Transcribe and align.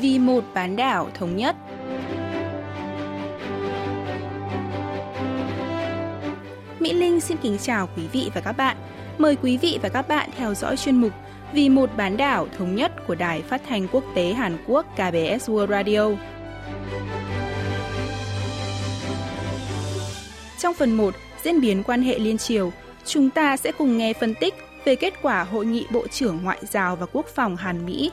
vì 0.00 0.18
một 0.18 0.44
bán 0.54 0.76
đảo 0.76 1.10
thống 1.14 1.36
nhất. 1.36 1.56
Mỹ 6.80 6.92
Linh 6.92 7.20
xin 7.20 7.36
kính 7.36 7.58
chào 7.58 7.88
quý 7.96 8.02
vị 8.12 8.30
và 8.34 8.40
các 8.40 8.52
bạn. 8.52 8.76
Mời 9.18 9.36
quý 9.42 9.56
vị 9.56 9.78
và 9.82 9.88
các 9.88 10.08
bạn 10.08 10.30
theo 10.36 10.54
dõi 10.54 10.76
chuyên 10.76 11.00
mục 11.00 11.12
Vì 11.52 11.68
một 11.68 11.90
bán 11.96 12.16
đảo 12.16 12.48
thống 12.58 12.74
nhất 12.74 12.92
của 13.06 13.14
Đài 13.14 13.42
Phát 13.42 13.62
thanh 13.68 13.88
Quốc 13.92 14.04
tế 14.14 14.32
Hàn 14.32 14.58
Quốc 14.66 14.86
KBS 14.94 15.50
World 15.50 15.66
Radio. 15.66 16.10
Trong 20.58 20.74
phần 20.74 20.92
1, 20.92 21.14
diễn 21.42 21.60
biến 21.60 21.82
quan 21.82 22.02
hệ 22.02 22.18
liên 22.18 22.38
triều, 22.38 22.72
chúng 23.04 23.30
ta 23.30 23.56
sẽ 23.56 23.72
cùng 23.78 23.98
nghe 23.98 24.12
phân 24.12 24.34
tích 24.34 24.54
về 24.84 24.94
kết 24.94 25.14
quả 25.22 25.44
hội 25.44 25.66
nghị 25.66 25.86
Bộ 25.92 26.06
trưởng 26.06 26.38
Ngoại 26.42 26.58
giao 26.62 26.96
và 26.96 27.06
Quốc 27.12 27.26
phòng 27.26 27.56
Hàn 27.56 27.86
Mỹ. 27.86 28.10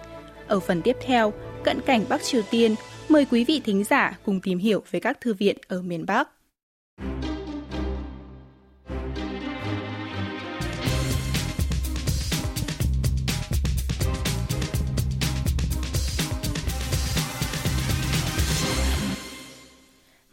Ở 0.54 0.60
phần 0.60 0.82
tiếp 0.82 0.98
theo, 1.02 1.34
cận 1.64 1.82
cảnh 1.82 2.06
Bắc 2.10 2.24
Triều 2.24 2.42
Tiên, 2.52 2.76
mời 3.10 3.26
quý 3.32 3.44
vị 3.44 3.62
thính 3.66 3.84
giả 3.84 4.18
cùng 4.26 4.40
tìm 4.40 4.58
hiểu 4.58 4.84
về 4.92 5.00
các 5.00 5.22
thư 5.22 5.34
viện 5.34 5.58
ở 5.68 5.82
miền 5.82 6.06
Bắc. 6.06 6.30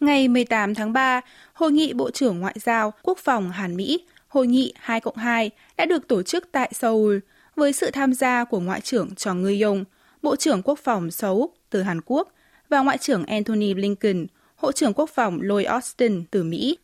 Ngày 0.00 0.28
18 0.28 0.74
tháng 0.74 0.92
3, 0.92 1.20
Hội 1.52 1.72
nghị 1.72 1.92
Bộ 1.92 2.10
trưởng 2.10 2.40
Ngoại 2.40 2.54
giao 2.58 2.92
Quốc 3.02 3.18
phòng 3.18 3.50
Hàn 3.50 3.76
Mỹ, 3.76 4.04
Hội 4.28 4.46
nghị 4.46 4.72
2 4.76 5.00
cộng 5.00 5.16
2 5.16 5.50
đã 5.76 5.84
được 5.86 6.08
tổ 6.08 6.22
chức 6.22 6.48
tại 6.52 6.72
Seoul 6.74 7.18
với 7.56 7.72
sự 7.72 7.90
tham 7.90 8.14
gia 8.14 8.44
của 8.44 8.60
Ngoại 8.60 8.80
trưởng 8.80 9.14
Tròn 9.14 9.42
Ngư-yong, 9.42 9.84
Bộ 10.21 10.35
trưởng 10.35 10.61
Quốc 10.61 10.79
phòng 10.79 11.11
Seoul 11.11 11.49
từ 11.69 11.81
Hàn 11.81 12.01
Quốc 12.05 12.33
và 12.69 12.79
Ngoại 12.79 12.97
trưởng 12.97 13.25
Antony 13.25 13.73
Blinken, 13.73 14.27
Hộ 14.55 14.71
trưởng 14.71 14.93
Quốc 14.93 15.09
phòng 15.09 15.39
Lloyd 15.41 15.65
Austin 15.67 16.23
từ 16.31 16.43
Mỹ. 16.43 16.77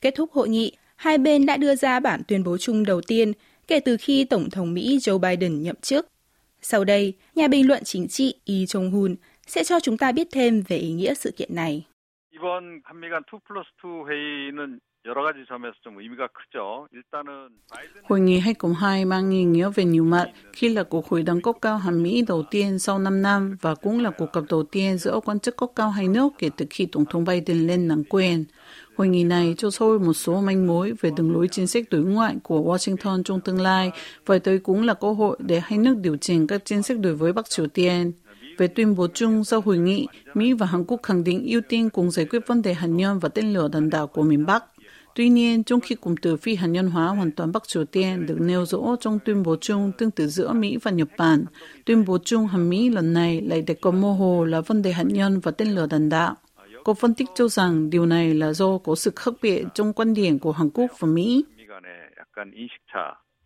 Kết 0.00 0.14
thúc 0.16 0.32
hội 0.32 0.48
nghị, 0.48 0.72
hai 0.96 1.18
bên 1.18 1.46
đã 1.46 1.56
đưa 1.56 1.74
ra 1.74 2.00
bản 2.00 2.22
tuyên 2.28 2.44
bố 2.44 2.58
chung 2.58 2.84
đầu 2.84 3.00
tiên 3.00 3.32
kể 3.66 3.80
từ 3.80 3.96
khi 4.00 4.24
Tổng 4.24 4.50
thống 4.50 4.74
Mỹ 4.74 4.98
Joe 4.98 5.18
Biden 5.18 5.62
nhậm 5.62 5.76
chức. 5.76 6.08
Sau 6.62 6.84
đây, 6.84 7.14
nhà 7.34 7.48
bình 7.48 7.68
luận 7.68 7.84
chính 7.84 8.08
trị 8.08 8.34
Lee 8.46 8.64
Jong-hun 8.64 9.14
sẽ 9.46 9.64
cho 9.64 9.80
chúng 9.80 9.98
ta 9.98 10.12
biết 10.12 10.28
thêm 10.32 10.62
về 10.68 10.76
ý 10.76 10.92
nghĩa 10.92 11.14
sự 11.14 11.30
kiện 11.36 11.54
này. 11.54 11.84
이번 12.32 12.80
한미 12.84 13.08
간 13.08 13.22
2 13.26 13.40
플러스 13.46 13.68
2 13.76 14.04
회의는 14.08 14.80
Hội 18.09 18.19
nghị 18.19 18.39
2022 18.39 19.05
mang 19.05 19.31
ý 19.31 19.43
nghĩa 19.43 19.69
về 19.75 19.85
nhiều 19.85 20.03
mặt 20.03 20.31
khi 20.53 20.69
là 20.69 20.83
cuộc 20.83 21.07
hội 21.07 21.23
đàm 21.23 21.41
cấp 21.41 21.55
cao 21.61 21.77
Hàn 21.77 22.03
Mỹ 22.03 22.23
đầu 22.27 22.43
tiên 22.51 22.79
sau 22.79 22.99
5 22.99 23.21
năm 23.21 23.57
và 23.61 23.75
cũng 23.75 23.99
là 23.99 24.09
cuộc 24.09 24.33
gặp 24.33 24.41
đầu 24.49 24.63
tiên 24.63 24.97
giữa 24.97 25.19
quan 25.25 25.39
chức 25.39 25.57
cấp 25.57 25.69
cao 25.75 25.89
hai 25.89 26.07
nước 26.07 26.33
kể 26.37 26.49
từ 26.57 26.65
khi 26.69 26.85
Tổng 26.85 27.05
thống 27.05 27.25
Biden 27.25 27.67
lên 27.67 27.87
nắm 27.87 28.03
quyền. 28.09 28.45
Hội 28.97 29.07
nghị 29.07 29.23
này 29.23 29.55
cho 29.57 29.69
sôi 29.69 29.99
một 29.99 30.13
số 30.13 30.41
manh 30.41 30.67
mối 30.67 30.93
về 31.01 31.11
đường 31.17 31.33
lối 31.33 31.47
chính 31.47 31.67
sách 31.67 31.83
đối 31.91 32.01
ngoại 32.01 32.35
của 32.43 32.59
Washington 32.59 33.23
trong 33.23 33.41
tương 33.41 33.61
lai 33.61 33.91
và 34.25 34.39
tới 34.39 34.59
cũng 34.59 34.83
là 34.83 34.93
cơ 34.93 35.13
hội 35.13 35.37
để 35.39 35.59
hai 35.59 35.79
nước 35.79 35.95
điều 36.01 36.17
chỉnh 36.17 36.47
các 36.47 36.61
chính 36.65 36.83
sách 36.83 36.99
đối 36.99 37.13
với 37.13 37.33
Bắc 37.33 37.49
Triều 37.49 37.67
Tiên. 37.67 38.11
Về 38.57 38.67
tuyên 38.67 38.95
bố 38.95 39.07
chung 39.13 39.43
sau 39.43 39.61
hội 39.61 39.77
nghị, 39.77 40.07
Mỹ 40.33 40.53
và 40.53 40.65
Hàn 40.65 40.83
Quốc 40.87 40.99
khẳng 41.03 41.23
định 41.23 41.45
ưu 41.45 41.61
tiên 41.61 41.89
cùng 41.89 42.11
giải 42.11 42.25
quyết 42.25 42.47
vấn 42.47 42.61
đề 42.61 42.73
hạt 42.73 42.87
nhân 42.87 43.19
và 43.19 43.29
tên 43.29 43.53
lửa 43.53 43.69
đạn 43.73 43.89
đạo 43.89 44.07
của 44.07 44.21
miền 44.21 44.45
Bắc. 44.45 44.63
Tuy 45.16 45.28
nhiên, 45.28 45.64
trong 45.64 45.80
khi 45.80 45.94
cụm 45.94 46.14
từ 46.22 46.36
phi 46.36 46.54
hạt 46.54 46.66
nhân 46.66 46.90
hóa 46.90 47.06
hoàn 47.06 47.30
toàn 47.30 47.52
Bắc 47.52 47.68
Triều 47.68 47.84
Tiên 47.84 48.26
được 48.26 48.40
nêu 48.40 48.64
rõ 48.64 48.96
trong 49.00 49.18
tuyên 49.24 49.42
bố 49.42 49.56
chung 49.60 49.92
tương 49.98 50.10
tự 50.10 50.26
giữa 50.26 50.52
Mỹ 50.52 50.76
và 50.82 50.90
Nhật 50.90 51.08
Bản, 51.18 51.44
tuyên 51.84 52.04
bố 52.04 52.18
chung 52.24 52.46
Hàn 52.46 52.70
Mỹ 52.70 52.88
lần 52.88 53.12
này 53.12 53.40
lại 53.40 53.62
đề 53.62 53.74
cập 53.74 53.94
mơ 53.94 54.12
hồ 54.12 54.44
là 54.44 54.60
vấn 54.60 54.82
đề 54.82 54.92
hạt 54.92 55.06
nhân 55.06 55.40
và 55.40 55.50
tên 55.50 55.68
lửa 55.68 55.86
đạn 55.90 56.08
đạo. 56.08 56.34
Có 56.84 56.94
phân 56.94 57.14
tích 57.14 57.28
cho 57.34 57.48
rằng 57.48 57.90
điều 57.90 58.06
này 58.06 58.34
là 58.34 58.52
do 58.52 58.78
có 58.78 58.94
sự 58.94 59.12
khác 59.16 59.34
biệt 59.42 59.64
trong 59.74 59.92
quan 59.92 60.14
điểm 60.14 60.38
của 60.38 60.52
Hàn 60.52 60.70
Quốc 60.70 60.90
và 60.98 61.08
Mỹ. 61.08 61.44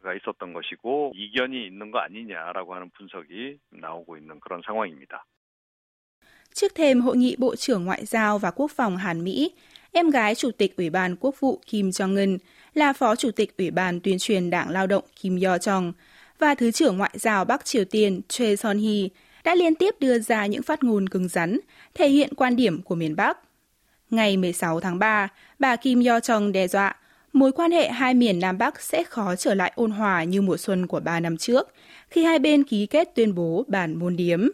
가 0.06 0.14
있었던 0.14 0.52
것이고 0.52 1.12
이견이 1.14 1.66
있는 1.66 1.90
거 1.90 1.98
아니냐라고 1.98 2.74
하는 2.74 2.90
분석이 2.90 3.58
나오고 3.70 4.16
있는 4.16 4.38
그런 4.40 4.62
상황입니다. 4.64 5.26
Trước 6.54 6.72
thêm 6.74 7.00
hội 7.00 7.16
nghị 7.16 7.36
Bộ 7.38 7.56
trưởng 7.56 7.84
Ngoại 7.84 8.04
giao 8.04 8.38
và 8.38 8.50
Quốc 8.50 8.70
phòng 8.70 8.96
Hàn 8.96 9.24
Mỹ, 9.24 9.52
em 9.91 10.09
gái 10.09 10.35
Chủ 10.35 10.51
tịch 10.51 10.77
Ủy 10.77 10.89
ban 10.89 11.15
Quốc 11.15 11.35
vụ 11.39 11.61
Kim 11.67 11.89
Jong-un 11.89 12.37
là 12.73 12.93
Phó 12.93 13.15
Chủ 13.15 13.31
tịch 13.31 13.57
Ủy 13.57 13.71
ban 13.71 13.99
tuyên 13.99 14.19
truyền 14.19 14.49
Đảng 14.49 14.69
Lao 14.69 14.87
động 14.87 15.03
Kim 15.21 15.35
Yo-chong 15.35 15.91
và 16.39 16.55
Thứ 16.55 16.71
trưởng 16.71 16.97
Ngoại 16.97 17.11
giao 17.13 17.45
Bắc 17.45 17.65
Triều 17.65 17.85
Tiên 17.85 18.21
Choi 18.27 18.55
Son-hee 18.55 19.09
đã 19.43 19.55
liên 19.55 19.75
tiếp 19.75 19.95
đưa 19.99 20.19
ra 20.19 20.45
những 20.45 20.63
phát 20.63 20.83
ngôn 20.83 21.09
cứng 21.09 21.27
rắn, 21.27 21.59
thể 21.93 22.09
hiện 22.09 22.33
quan 22.35 22.55
điểm 22.55 22.81
của 22.81 22.95
miền 22.95 23.15
Bắc. 23.15 23.37
Ngày 24.09 24.37
16 24.37 24.79
tháng 24.79 24.99
3, 24.99 25.27
bà 25.59 25.75
Kim 25.75 25.99
Yo-chong 25.99 26.51
đe 26.51 26.67
dọa 26.67 26.95
mối 27.33 27.51
quan 27.51 27.71
hệ 27.71 27.89
hai 27.89 28.13
miền 28.13 28.39
Nam 28.39 28.57
Bắc 28.57 28.81
sẽ 28.81 29.03
khó 29.03 29.35
trở 29.35 29.53
lại 29.53 29.71
ôn 29.75 29.91
hòa 29.91 30.23
như 30.23 30.41
mùa 30.41 30.57
xuân 30.57 30.87
của 30.87 30.99
ba 30.99 31.19
năm 31.19 31.37
trước, 31.37 31.73
khi 32.09 32.23
hai 32.23 32.39
bên 32.39 32.63
ký 32.63 32.85
kết 32.85 33.15
tuyên 33.15 33.35
bố 33.35 33.65
bản 33.67 33.99
môn 33.99 34.15
điếm. 34.15 34.47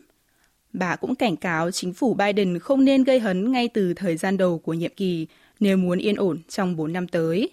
Bà 0.74 0.96
cũng 0.96 1.16
cảnh 1.16 1.36
cáo 1.36 1.72
chính 1.72 1.94
phủ 1.94 2.14
Biden 2.14 2.60
không 2.60 2.86
nên 2.86 3.04
gây 3.04 3.20
hấn 3.20 3.52
ngay 3.52 3.68
từ 3.68 3.94
thời 3.94 4.18
gian 4.18 4.38
đầu 4.38 4.60
của 4.60 4.74
nhiệm 4.74 4.92
kỳ 4.96 5.28
nếu 5.60 5.78
muốn 5.78 6.00
yên 6.00 6.16
ổn 6.16 6.40
trong 6.50 6.76
4 6.76 6.94
năm 6.94 7.08
tới. 7.08 7.50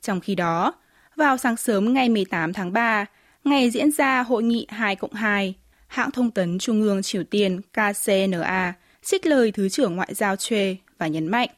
Trong 0.00 0.20
khi 0.20 0.34
đó, 0.34 0.74
vào 1.16 1.36
sáng 1.36 1.56
sớm 1.56 1.92
ngày 1.92 2.08
18 2.08 2.52
tháng 2.52 2.72
3, 2.72 3.06
ngày 3.44 3.70
diễn 3.70 3.90
ra 3.90 4.22
hội 4.22 4.42
nghị 4.42 4.66
2 4.68 4.96
cộng 4.96 5.12
2, 5.12 5.54
hãng 5.86 6.10
thông 6.10 6.30
tấn 6.30 6.58
Trung 6.58 6.82
ương 6.82 7.02
Triều 7.02 7.24
Tiên 7.24 7.60
KCNA 7.72 8.74
trích 9.02 9.26
lời 9.26 9.52
Thứ 9.52 9.68
trưởng 9.68 9.96
Ngoại 9.96 10.14
giao 10.14 10.36
Choi 10.36 10.76
và 10.98 11.06
nhấn 11.06 11.28
mạnh 11.28 11.48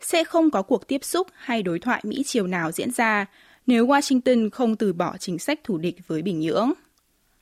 sẽ 0.00 0.24
không 0.24 0.50
có 0.50 0.62
cuộc 0.62 0.88
tiếp 0.88 1.04
xúc 1.04 1.26
hay 1.34 1.62
đối 1.62 1.78
thoại 1.78 2.00
Mỹ 2.04 2.22
Triều 2.26 2.46
nào 2.46 2.72
diễn 2.72 2.90
ra 2.90 3.26
nếu 3.66 3.86
Washington 3.86 4.50
không 4.50 4.76
từ 4.76 4.92
bỏ 4.92 5.16
chính 5.16 5.38
sách 5.38 5.60
thủ 5.64 5.78
địch 5.78 5.96
với 6.06 6.22
Bình 6.22 6.40
Nhưỡng. 6.40 6.72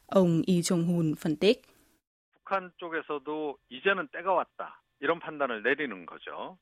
Ông 0.07 0.43
Yi 0.47 0.61
Jong-hun 0.61 1.15
phân 1.15 1.37
tích. 1.37 1.63
북한 2.48 2.72
쪽에서도 2.78 3.58
이제는 3.70 4.08
때가 4.12 4.34
왔다. 4.34 4.82
이런 5.00 5.20
판단을 5.20 5.64
내리는 5.64 6.06
거죠. 6.06 6.58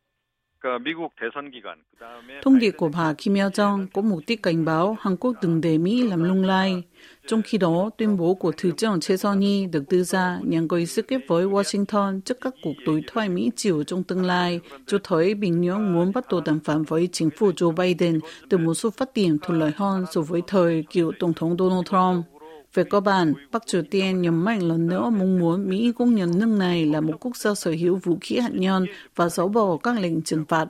Thông 2.41 2.59
điệp 2.59 2.71
của 2.77 2.89
bà 2.93 3.13
Kim 3.17 3.35
Yo 3.35 3.47
Jong 3.49 3.87
có 3.93 4.01
mục 4.01 4.19
đích 4.27 4.43
cảnh 4.43 4.65
báo 4.65 4.97
Hàn 4.99 5.15
Quốc 5.17 5.35
đừng 5.41 5.61
để 5.61 5.77
Mỹ 5.77 6.07
làm 6.07 6.23
lung 6.23 6.43
lay. 6.43 6.83
Trong 7.27 7.41
khi 7.45 7.57
đó, 7.57 7.89
tuyên 7.97 8.17
bố 8.17 8.33
của 8.33 8.51
Thứ 8.57 8.71
trưởng 8.77 8.99
Choi 8.99 9.17
Son-hee 9.17 9.71
được 9.71 9.83
đưa 9.89 10.03
ra 10.03 10.39
nhằm 10.43 10.67
gây 10.67 10.85
sức 10.85 11.07
ép 11.09 11.21
với 11.27 11.45
Washington 11.45 12.21
trước 12.21 12.37
các 12.41 12.53
cuộc 12.63 12.73
đối 12.85 13.03
thoại 13.07 13.29
Mỹ 13.29 13.51
Triều 13.55 13.83
trong 13.83 14.03
tương 14.03 14.25
lai, 14.25 14.59
cho 14.87 14.97
thấy 15.03 15.35
Bình 15.35 15.61
Nhưỡng 15.61 15.93
muốn 15.93 16.11
bắt 16.13 16.25
đầu 16.31 16.41
đàm 16.45 16.59
phán 16.59 16.83
với 16.83 17.09
chính 17.11 17.29
phủ 17.29 17.51
Joe 17.51 17.75
Biden 17.75 18.19
từ 18.49 18.57
một 18.57 18.73
số 18.73 18.89
phát 18.89 19.13
triển 19.13 19.37
thuận 19.41 19.59
lợi 19.59 19.71
hơn 19.75 20.05
so 20.11 20.21
với 20.21 20.41
thời 20.47 20.83
cựu 20.93 21.11
Tổng 21.19 21.33
thống 21.33 21.57
Donald 21.57 21.85
Trump. 21.85 22.34
Về 22.75 22.83
cơ 22.83 22.99
bản, 22.99 23.33
Bắc 23.51 23.67
Triều 23.67 23.83
Tiên 23.91 24.21
nhấn 24.21 24.35
mạnh 24.35 24.63
lần 24.63 24.87
nữa 24.87 25.09
mong 25.09 25.39
muốn 25.39 25.69
Mỹ 25.69 25.91
công 25.97 26.15
nhận 26.15 26.31
nước 26.39 26.49
này 26.59 26.85
là 26.85 27.01
một 27.01 27.17
quốc 27.19 27.37
gia 27.37 27.53
sở 27.53 27.71
hữu 27.71 27.95
vũ 28.03 28.17
khí 28.21 28.39
hạt 28.39 28.51
nhân 28.53 28.85
và 29.15 29.29
dỡ 29.29 29.47
bỏ 29.47 29.77
các 29.83 29.99
lệnh 29.99 30.21
trừng 30.21 30.45
phạt. 30.45 30.67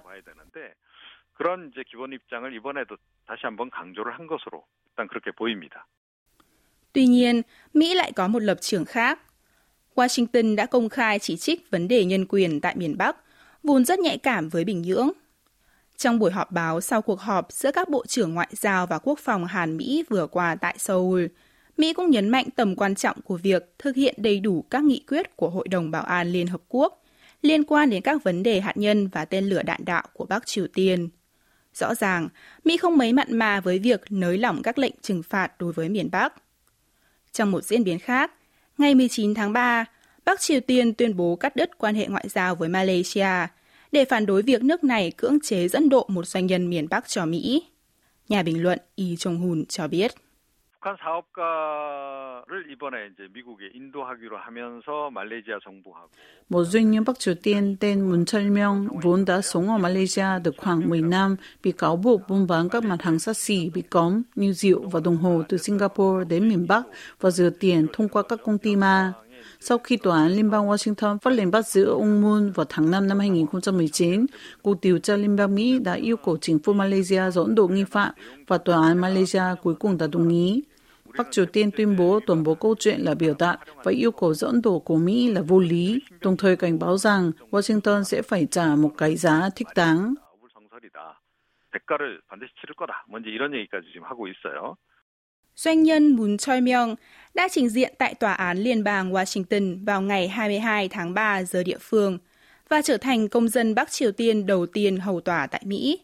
그런 1.42 1.72
이제 1.74 1.82
기본 1.90 2.14
입장을 2.14 2.46
이번에도 2.54 2.96
다시 3.26 3.42
한번 3.50 3.70
강조를 3.72 4.14
한 4.14 4.28
것으로 4.28 4.64
일단 4.86 5.08
그렇게 5.08 5.32
보입니다. 5.32 5.88
Tuy 6.94 7.08
nhiên, 7.08 7.42
Mỹ 7.74 7.94
lại 7.94 8.12
có 8.12 8.28
một 8.28 8.40
lập 8.40 8.58
trường 8.62 8.86
khác. 8.86 9.20
Washington 9.96 10.56
đã 10.56 10.66
công 10.66 10.90
khai 10.90 11.20
chỉ 11.20 11.38
trích 11.38 11.72
vấn 11.72 11.88
đề 11.88 12.06
nhân 12.06 12.26
quyền 12.30 12.62
tại 12.62 12.76
miền 12.76 12.98
Bắc, 12.98 13.18
vốn 13.64 13.86
rất 13.86 14.00
nhạy 14.00 14.18
cảm 14.18 14.50
với 14.50 14.66
Bình 14.66 14.82
Nhưỡng. 14.82 15.12
Trong 15.98 16.20
buổi 16.20 16.32
họp 16.32 16.52
báo 16.52 16.82
sau 16.82 17.02
cuộc 17.02 17.20
họp 17.20 17.52
giữa 17.52 17.72
các 17.72 17.90
bộ 17.90 18.06
trưởng 18.06 18.34
ngoại 18.34 18.50
giao 18.52 18.88
và 18.88 19.00
quốc 19.00 19.20
phòng 19.20 19.46
Hàn 19.46 19.78
Mỹ 19.78 20.04
vừa 20.10 20.28
qua 20.28 20.56
tại 20.56 20.76
Seoul, 20.78 21.26
Mỹ 21.77 21.93
cũng 21.93 22.11
nhấn 22.11 22.29
mạnh 22.29 22.47
tầm 22.57 22.77
quan 22.77 22.95
trọng 22.95 23.21
của 23.21 23.37
việc 23.37 23.75
thực 23.79 23.97
hiện 23.97 24.15
đầy 24.19 24.41
đủ 24.41 24.65
các 24.71 24.85
nghị 24.85 25.05
quyết 25.09 25.37
của 25.37 25.51
Hội 25.51 25.69
đồng 25.69 25.91
Bảo 25.91 26.03
an 26.03 26.29
Liên 26.29 26.47
Hợp 26.47 26.61
Quốc 26.69 27.03
liên 27.43 27.65
quan 27.65 27.91
đến 27.91 28.03
các 28.03 28.25
vấn 28.25 28.43
đề 28.43 28.61
hạt 28.61 28.77
nhân 28.77 29.09
và 29.09 29.25
tên 29.25 29.45
lửa 29.45 29.63
đạn 29.63 29.85
đạo 29.85 30.03
của 30.13 30.25
Bắc 30.25 30.47
Triều 30.47 30.67
Tiên. 30.75 31.09
Rõ 31.75 31.95
ràng, 31.95 32.29
Mỹ 32.65 32.77
không 32.77 32.97
mấy 32.97 33.13
mặn 33.13 33.39
mà 33.39 33.61
với 33.61 33.79
việc 33.79 34.03
nới 34.11 34.39
lỏng 34.39 34.63
các 34.63 34.79
lệnh 34.79 34.95
trừng 35.03 35.23
phạt 35.23 35.53
đối 35.59 35.73
với 35.73 35.89
miền 35.89 36.09
Bắc. 36.13 36.35
Trong 37.33 37.51
một 37.51 37.65
diễn 37.65 37.85
biến 37.85 37.99
khác, 37.99 38.33
ngày 38.79 38.95
19 38.95 39.35
tháng 39.35 39.53
3, 39.53 39.85
Bắc 40.25 40.41
Triều 40.41 40.61
Tiên 40.61 40.95
tuyên 40.95 41.17
bố 41.17 41.37
cắt 41.37 41.57
đứt 41.57 41.79
quan 41.79 41.95
hệ 41.95 42.07
ngoại 42.07 42.29
giao 42.29 42.55
với 42.55 42.69
Malaysia 42.69 43.47
để 43.93 44.05
phản 44.05 44.27
đối 44.27 44.43
việc 44.43 44.63
nước 44.63 44.85
này 44.85 45.13
cưỡng 45.17 45.41
chế 45.41 45.69
dẫn 45.69 45.89
độ 45.89 46.07
một 46.09 46.29
doanh 46.29 46.47
nhân 46.47 46.71
miền 46.71 46.89
Bắc 46.91 47.09
cho 47.09 47.27
Mỹ. 47.27 47.63
Nhà 48.29 48.43
bình 48.43 48.63
luận 48.63 48.79
Y 48.95 49.17
Jong-hun 49.17 49.65
cho 49.69 49.89
biết. 49.89 50.13
북한 50.86 50.98
사업가를 50.98 52.72
이번에 52.72 53.12
이제 53.14 53.28
미국에 53.32 53.70
인도하기로 53.72 54.36
하면서 54.38 55.12
말레이시아 55.12 55.60
정부하고 55.64 56.10
Một 56.50 56.64
doanh 56.64 56.92
nhân 56.92 57.04
Bắc 57.04 57.20
Triều 57.20 57.36
Tiên 57.36 57.78
tên 57.80 58.02
Moon 58.02 58.26
Chol-myung 58.26 58.88
vốn 59.02 59.26
đã 59.26 59.42
sống 59.42 59.70
ở 59.70 59.78
Malaysia 59.78 60.40
được 60.44 60.56
khoảng 60.58 60.90
10 60.90 61.02
năm 61.02 61.36
bị 61.64 61.72
cáo 61.72 61.96
buộc 61.96 62.22
buôn 62.28 62.48
bán 62.48 62.70
các 62.70 62.84
mặt 62.84 63.02
hàng 63.02 63.20
sát 63.20 63.38
xỉ 63.38 63.70
bị 63.70 63.82
cấm 63.82 64.24
như 64.36 64.54
rượu 64.54 64.90
và 64.90 65.00
đồng 65.00 65.18
hồ 65.18 65.44
từ 65.50 65.58
Singapore 65.58 66.26
đến 66.30 66.50
miền 66.50 66.68
Bắc 66.68 66.84
và 67.20 67.30
rửa 67.30 67.50
tiền 67.50 67.88
thông 67.94 68.10
qua 68.10 68.24
các 68.24 68.40
công 68.44 68.58
ty 68.58 68.76
ma. 68.76 69.14
sau 69.60 69.78
khi 69.78 69.98
tòa 69.98 70.18
án 70.18 70.32
Liên 70.32 70.50
bang 70.50 70.68
Washington 70.68 71.18
phát 71.18 71.34
lệnh 71.34 71.52
bắt 71.52 71.68
giữ 71.68 71.86
ông 71.86 72.22
Moon 72.22 72.52
vào 72.52 72.66
tháng 72.70 72.92
5 72.92 73.08
năm 73.08 73.20
2019, 73.20 74.26
Cuộc 74.62 74.82
điều 74.82 75.00
tra 75.00 75.16
Liên 75.16 75.36
bang 75.36 75.56
Mỹ 75.56 75.80
đã 75.80 75.94
yêu 75.94 76.18
cầu 76.18 76.38
chính 76.38 76.60
phủ 76.60 76.74
Malaysia 76.74 77.32
dẫn 77.32 77.56
độ 77.56 77.68
nghi 77.68 77.84
phạm 77.84 78.14
và 78.48 78.58
tòa 78.58 78.88
án 78.88 79.02
Malaysia 79.02 79.44
cuối 79.64 79.76
cùng 79.76 79.98
đã 79.98 80.08
đồng 80.08 80.30
ý. 80.30 80.64
Bắc 81.19 81.27
Triều 81.31 81.47
Tiên 81.47 81.71
tuyên 81.77 81.97
bố 81.97 82.21
toàn 82.27 82.43
bộ 82.43 82.55
câu 82.55 82.75
chuyện 82.79 83.01
là 83.01 83.15
biểu 83.15 83.35
đạn 83.39 83.59
và 83.85 83.93
yêu 83.93 84.11
cầu 84.11 84.35
dẫn 84.35 84.63
độ 84.63 84.79
của 84.79 84.97
Mỹ 84.97 85.33
là 85.33 85.43
vô 85.43 85.59
lý, 85.59 86.01
đồng 86.21 86.37
thời 86.37 86.57
cảnh 86.57 86.79
báo 86.79 86.99
rằng 86.99 87.31
Washington 87.51 88.03
sẽ 88.03 88.23
phải 88.23 88.47
trả 88.51 88.77
một 88.77 88.91
cái 88.99 89.17
giá 89.17 89.49
thích 89.57 89.69
đáng. 89.75 90.15
Doanh 95.57 95.83
nhân 95.83 96.17
Moon 96.17 96.37
Choi-myung 96.37 96.95
đã 97.35 97.49
trình 97.51 97.69
diện 97.69 97.95
tại 97.99 98.15
Tòa 98.15 98.33
án 98.33 98.59
Liên 98.59 98.85
bang 98.85 99.13
Washington 99.13 99.85
vào 99.85 100.03
ngày 100.03 100.29
22 100.29 100.89
tháng 100.89 101.15
3 101.15 101.43
giờ 101.43 101.63
địa 101.63 101.79
phương 101.81 102.19
và 102.69 102.83
trở 102.83 102.97
thành 102.97 103.29
công 103.29 103.49
dân 103.49 103.75
Bắc 103.75 103.91
Triều 103.91 104.13
Tiên 104.13 104.47
đầu 104.47 104.67
tiên 104.67 104.97
hầu 104.97 105.21
tòa 105.21 105.47
tại 105.47 105.63
Mỹ. 105.65 105.99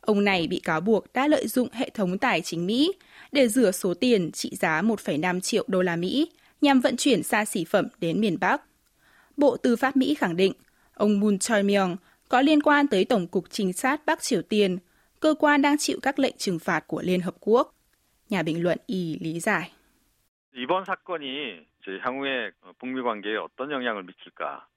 Ông 0.00 0.24
này 0.24 0.46
bị 0.46 0.60
cáo 0.64 0.80
buộc 0.80 1.12
đã 1.12 1.28
lợi 1.28 1.48
dụng 1.48 1.68
hệ 1.72 1.90
thống 1.90 2.18
tài 2.18 2.40
chính 2.40 2.66
Mỹ 2.66 2.92
để 3.31 3.47
rửa 3.47 3.71
số 3.71 3.93
tiền 3.93 4.31
trị 4.31 4.49
giá 4.55 4.81
1,5 4.81 5.39
triệu 5.39 5.65
đô 5.67 5.81
la 5.81 5.95
Mỹ 5.95 6.31
nhằm 6.61 6.79
vận 6.79 6.97
chuyển 6.97 7.23
xa 7.23 7.45
xỉ 7.45 7.65
phẩm 7.65 7.87
đến 7.99 8.21
miền 8.21 8.37
Bắc. 8.39 8.61
Bộ 9.37 9.57
Tư 9.57 9.75
pháp 9.75 9.95
Mỹ 9.95 10.15
khẳng 10.15 10.35
định 10.35 10.53
ông 10.93 11.19
Moon 11.19 11.37
Choi-myung 11.37 11.95
có 12.29 12.41
liên 12.41 12.61
quan 12.61 12.87
tới 12.87 13.05
Tổng 13.05 13.27
cục 13.27 13.49
Trinh 13.49 13.73
sát 13.73 14.05
Bắc 14.05 14.21
Triều 14.21 14.41
Tiên, 14.41 14.77
cơ 15.19 15.35
quan 15.39 15.61
đang 15.61 15.77
chịu 15.77 15.99
các 16.01 16.19
lệnh 16.19 16.35
trừng 16.37 16.59
phạt 16.59 16.87
của 16.87 17.01
Liên 17.01 17.21
Hợp 17.21 17.35
Quốc. 17.39 17.75
Nhà 18.29 18.43
bình 18.43 18.63
luận 18.63 18.77
Y 18.85 19.17
lý 19.19 19.39
giải. 19.39 19.71
이번 20.57 20.85
사건이 20.85 21.27
향후에 22.03 22.51
북미 22.79 23.01
관계에 23.01 23.37
어떤 23.37 23.71
영향을 23.71 24.03
미칠까 24.03 24.67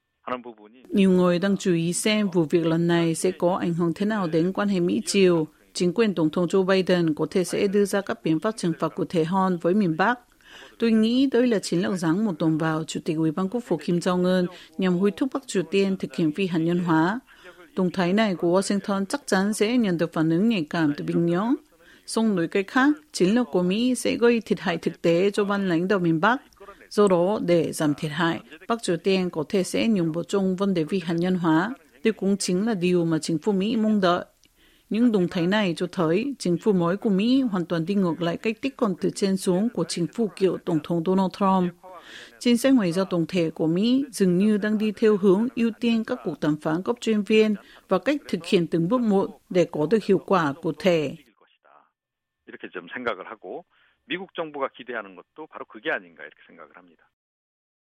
nhiều 0.89 1.11
người 1.11 1.39
đang 1.39 1.57
chú 1.57 1.73
ý 1.73 1.93
xem 1.93 2.29
vụ 2.29 2.43
việc 2.43 2.65
lần 2.65 2.87
này 2.87 3.15
sẽ 3.15 3.31
có 3.31 3.55
ảnh 3.55 3.73
hưởng 3.73 3.91
thế 3.95 4.05
nào 4.05 4.27
đến 4.27 4.53
quan 4.53 4.67
hệ 4.67 4.79
Mỹ-Triều. 4.79 5.47
Chính 5.76 5.92
quyền 5.92 6.14
Tổng 6.14 6.30
thống 6.30 6.46
Joe 6.46 6.64
Biden 6.64 7.14
có 7.14 7.26
thể 7.30 7.44
sẽ 7.44 7.66
đưa 7.66 7.84
ra 7.84 8.00
các 8.00 8.22
biện 8.24 8.40
pháp 8.40 8.56
trừng 8.56 8.72
phạt 8.78 8.88
cụ 8.88 9.04
thể 9.04 9.24
hơn 9.24 9.58
với 9.62 9.74
miền 9.74 9.96
Bắc. 9.96 10.18
Tôi 10.78 10.92
nghĩ 10.92 11.28
đây 11.32 11.46
là 11.46 11.58
chiến 11.58 11.80
lược 11.80 11.98
giáng 11.98 12.24
một 12.24 12.32
tuần 12.38 12.58
vào 12.58 12.84
Chủ 12.84 13.00
tịch 13.04 13.16
Ủy 13.16 13.30
ban 13.30 13.48
Quốc 13.48 13.60
phủ 13.66 13.78
Kim 13.84 13.98
Jong-un 13.98 14.46
nhằm 14.78 14.98
hối 14.98 15.10
thúc 15.10 15.28
Bắc 15.32 15.42
Triều 15.46 15.62
Tiên 15.62 15.96
thực 15.96 16.14
hiện 16.14 16.32
phi 16.32 16.46
hạt 16.46 16.58
nhân 16.58 16.78
hóa. 16.78 17.20
Động 17.76 17.90
thái 17.90 18.12
này 18.12 18.34
của 18.34 18.60
Washington 18.60 19.04
chắc 19.04 19.20
chắn 19.26 19.52
sẽ 19.52 19.76
nhận 19.76 19.98
được 19.98 20.12
phản 20.12 20.30
ứng 20.30 20.48
nhạy 20.48 20.66
cảm 20.70 20.92
từ 20.96 21.04
Bình 21.04 21.26
Nhưỡng. 21.26 21.54
Song 22.06 22.36
nói 22.36 22.48
cách 22.48 22.66
khác, 22.68 22.88
chiến 23.12 23.34
lược 23.34 23.46
của 23.52 23.62
Mỹ 23.62 23.94
sẽ 23.94 24.16
gây 24.16 24.40
thiệt 24.40 24.60
hại 24.60 24.76
thực 24.76 25.02
tế 25.02 25.30
cho 25.30 25.44
ban 25.44 25.68
lãnh 25.68 25.88
đạo 25.88 25.98
miền 25.98 26.20
Bắc. 26.20 26.36
Do 26.90 27.08
đó, 27.08 27.38
để 27.46 27.72
giảm 27.72 27.94
thiệt 27.94 28.10
hại, 28.10 28.40
Bắc 28.68 28.82
Triều 28.82 28.96
Tiên 28.96 29.30
có 29.30 29.44
thể 29.48 29.62
sẽ 29.62 29.88
nhường 29.88 30.12
bộ 30.12 30.22
chung 30.22 30.56
vấn 30.56 30.74
đề 30.74 30.84
phi 30.84 31.00
hạt 31.04 31.14
nhân 31.14 31.34
hóa. 31.34 31.74
Đây 32.04 32.12
cũng 32.12 32.36
chính 32.36 32.66
là 32.66 32.74
điều 32.74 33.04
mà 33.04 33.18
chính 33.18 33.38
phủ 33.38 33.52
Mỹ 33.52 33.76
mong 33.76 34.00
đợi. 34.00 34.24
Những 34.89 35.11
động 35.11 35.27
thái 35.31 35.47
này 35.47 35.73
cho 35.77 35.87
thấy 35.91 36.33
chính 36.39 36.57
phủ 36.57 36.73
mới 36.73 36.97
của 36.97 37.09
Mỹ 37.09 37.41
hoàn 37.41 37.65
toàn 37.65 37.85
đi 37.85 37.95
ngược 37.95 38.21
lại 38.21 38.37
cách 38.37 38.55
tiếp 38.61 38.73
cận 38.77 38.95
từ 39.01 39.09
trên 39.15 39.37
xuống 39.37 39.69
của 39.69 39.83
chính 39.83 40.07
phủ 40.07 40.29
cựu 40.39 40.57
Tổng 40.57 40.79
thống 40.83 41.03
Donald 41.05 41.31
Trump. 41.39 41.73
Chính 42.39 42.57
sách 42.57 42.73
ngoại 42.73 42.91
giao 42.91 43.05
tổng 43.05 43.25
thể 43.27 43.49
của 43.49 43.67
Mỹ 43.67 44.05
dường 44.11 44.37
như 44.37 44.57
đang 44.57 44.77
đi 44.77 44.91
theo 44.91 45.17
hướng 45.17 45.47
ưu 45.55 45.71
tiên 45.79 46.03
các 46.03 46.19
cuộc 46.23 46.39
đàm 46.41 46.57
phán 46.61 46.83
cấp 46.83 46.95
chuyên 47.01 47.21
viên 47.21 47.55
và 47.87 47.99
cách 47.99 48.21
thực 48.27 48.45
hiện 48.45 48.67
từng 48.67 48.89
bước 48.89 49.01
một 49.01 49.41
để 49.49 49.67
có 49.71 49.87
được 49.89 50.03
hiệu 50.03 50.21
quả 50.25 50.53
cụ 50.61 50.71
thể. 50.79 51.15
이렇게 52.47 52.67
좀 52.73 52.87
생각을 52.95 53.19
하고 53.31 53.63
미국 54.09 54.33
정부가 54.33 54.67
기대하는 54.75 55.15
것도 55.15 55.47
바로 55.47 55.65
그게 55.71 55.89
아닌가 55.91 56.23
이렇게 56.27 56.41
생각을 56.47 56.71
합니다. 56.75 57.03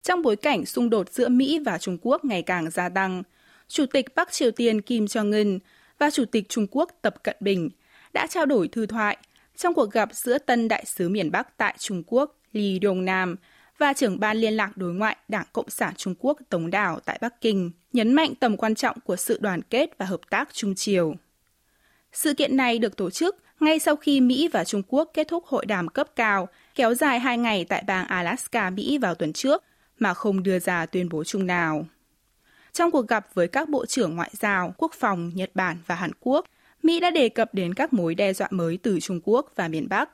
Trong 0.02 0.23
bối 0.23 0.37
cảnh 0.37 0.64
xung 0.67 0.90
đột 0.90 1.08
giữa 1.08 1.29
Mỹ 1.29 1.58
và 1.67 1.79
Trung 1.79 1.99
Quốc 2.02 2.25
ngày 2.25 2.43
càng 2.43 2.70
gia 2.70 2.88
tăng, 2.88 3.23
Chủ 3.69 3.87
tịch 3.87 4.14
Bắc 4.14 4.32
Triều 4.32 4.50
Tiên 4.50 4.81
Kim 4.81 5.05
Jong-un 5.05 5.58
và 5.99 6.09
Chủ 6.09 6.25
tịch 6.25 6.49
Trung 6.49 6.67
Quốc 6.71 6.91
Tập 7.01 7.23
Cận 7.23 7.35
Bình 7.39 7.69
đã 8.13 8.27
trao 8.27 8.45
đổi 8.45 8.67
thư 8.67 8.85
thoại 8.85 9.17
trong 9.55 9.73
cuộc 9.73 9.91
gặp 9.91 10.09
giữa 10.13 10.38
tân 10.38 10.67
đại 10.67 10.85
sứ 10.85 11.09
miền 11.09 11.31
Bắc 11.31 11.57
tại 11.57 11.75
Trung 11.79 12.03
Quốc 12.07 12.35
Lý 12.53 12.79
Dong 12.83 13.05
Nam 13.05 13.35
và 13.77 13.94
trưởng 13.94 14.19
ban 14.19 14.38
liên 14.38 14.53
lạc 14.53 14.77
đối 14.77 14.94
ngoại 14.94 15.17
Đảng 15.27 15.45
Cộng 15.53 15.69
sản 15.69 15.94
Trung 15.97 16.15
Quốc 16.19 16.38
Tống 16.49 16.71
Đảo 16.71 16.99
tại 17.05 17.17
Bắc 17.21 17.41
Kinh, 17.41 17.71
nhấn 17.94 18.13
mạnh 18.13 18.35
tầm 18.35 18.57
quan 18.57 18.75
trọng 18.75 18.99
của 18.99 19.15
sự 19.15 19.38
đoàn 19.41 19.61
kết 19.61 19.97
và 19.97 20.05
hợp 20.05 20.21
tác 20.29 20.53
Trung 20.53 20.75
Triều. 20.75 21.15
Sự 22.13 22.33
kiện 22.33 22.57
này 22.57 22.79
được 22.79 22.95
tổ 22.95 23.09
chức 23.09 23.38
ngay 23.59 23.79
sau 23.79 23.95
khi 23.95 24.21
Mỹ 24.21 24.47
và 24.47 24.63
Trung 24.63 24.81
Quốc 24.88 25.11
kết 25.13 25.27
thúc 25.27 25.45
hội 25.45 25.65
đàm 25.65 25.88
cấp 25.88 26.07
cao 26.15 26.47
kéo 26.75 26.94
dài 26.94 27.19
hai 27.19 27.38
ngày 27.38 27.65
tại 27.65 27.83
bang 27.88 28.07
Alaska, 28.07 28.69
Mỹ 28.69 28.97
vào 28.97 29.15
tuần 29.15 29.33
trước 29.33 29.63
mà 29.99 30.13
không 30.13 30.44
đưa 30.44 30.59
ra 30.59 30.85
tuyên 30.85 31.09
bố 31.09 31.23
chung 31.23 31.47
nào. 31.47 31.85
Trong 32.76 32.90
cuộc 32.90 33.08
gặp 33.08 33.26
với 33.34 33.49
các 33.49 33.69
bộ 33.69 33.87
trưởng 33.87 34.17
ngoại 34.17 34.31
giao, 34.32 34.75
quốc 34.76 34.93
phòng 34.94 35.31
Nhật 35.34 35.50
Bản 35.55 35.76
và 35.87 35.94
Hàn 35.94 36.11
Quốc, 36.20 36.46
Mỹ 36.82 37.00
đã 37.00 37.11
đề 37.11 37.29
cập 37.29 37.55
đến 37.55 37.75
các 37.75 37.93
mối 37.93 38.14
đe 38.14 38.32
dọa 38.32 38.49
mới 38.50 38.79
từ 38.82 39.00
Trung 39.00 39.20
Quốc 39.25 39.52
và 39.56 39.69
miền 39.69 39.88
Bắc. 39.90 40.11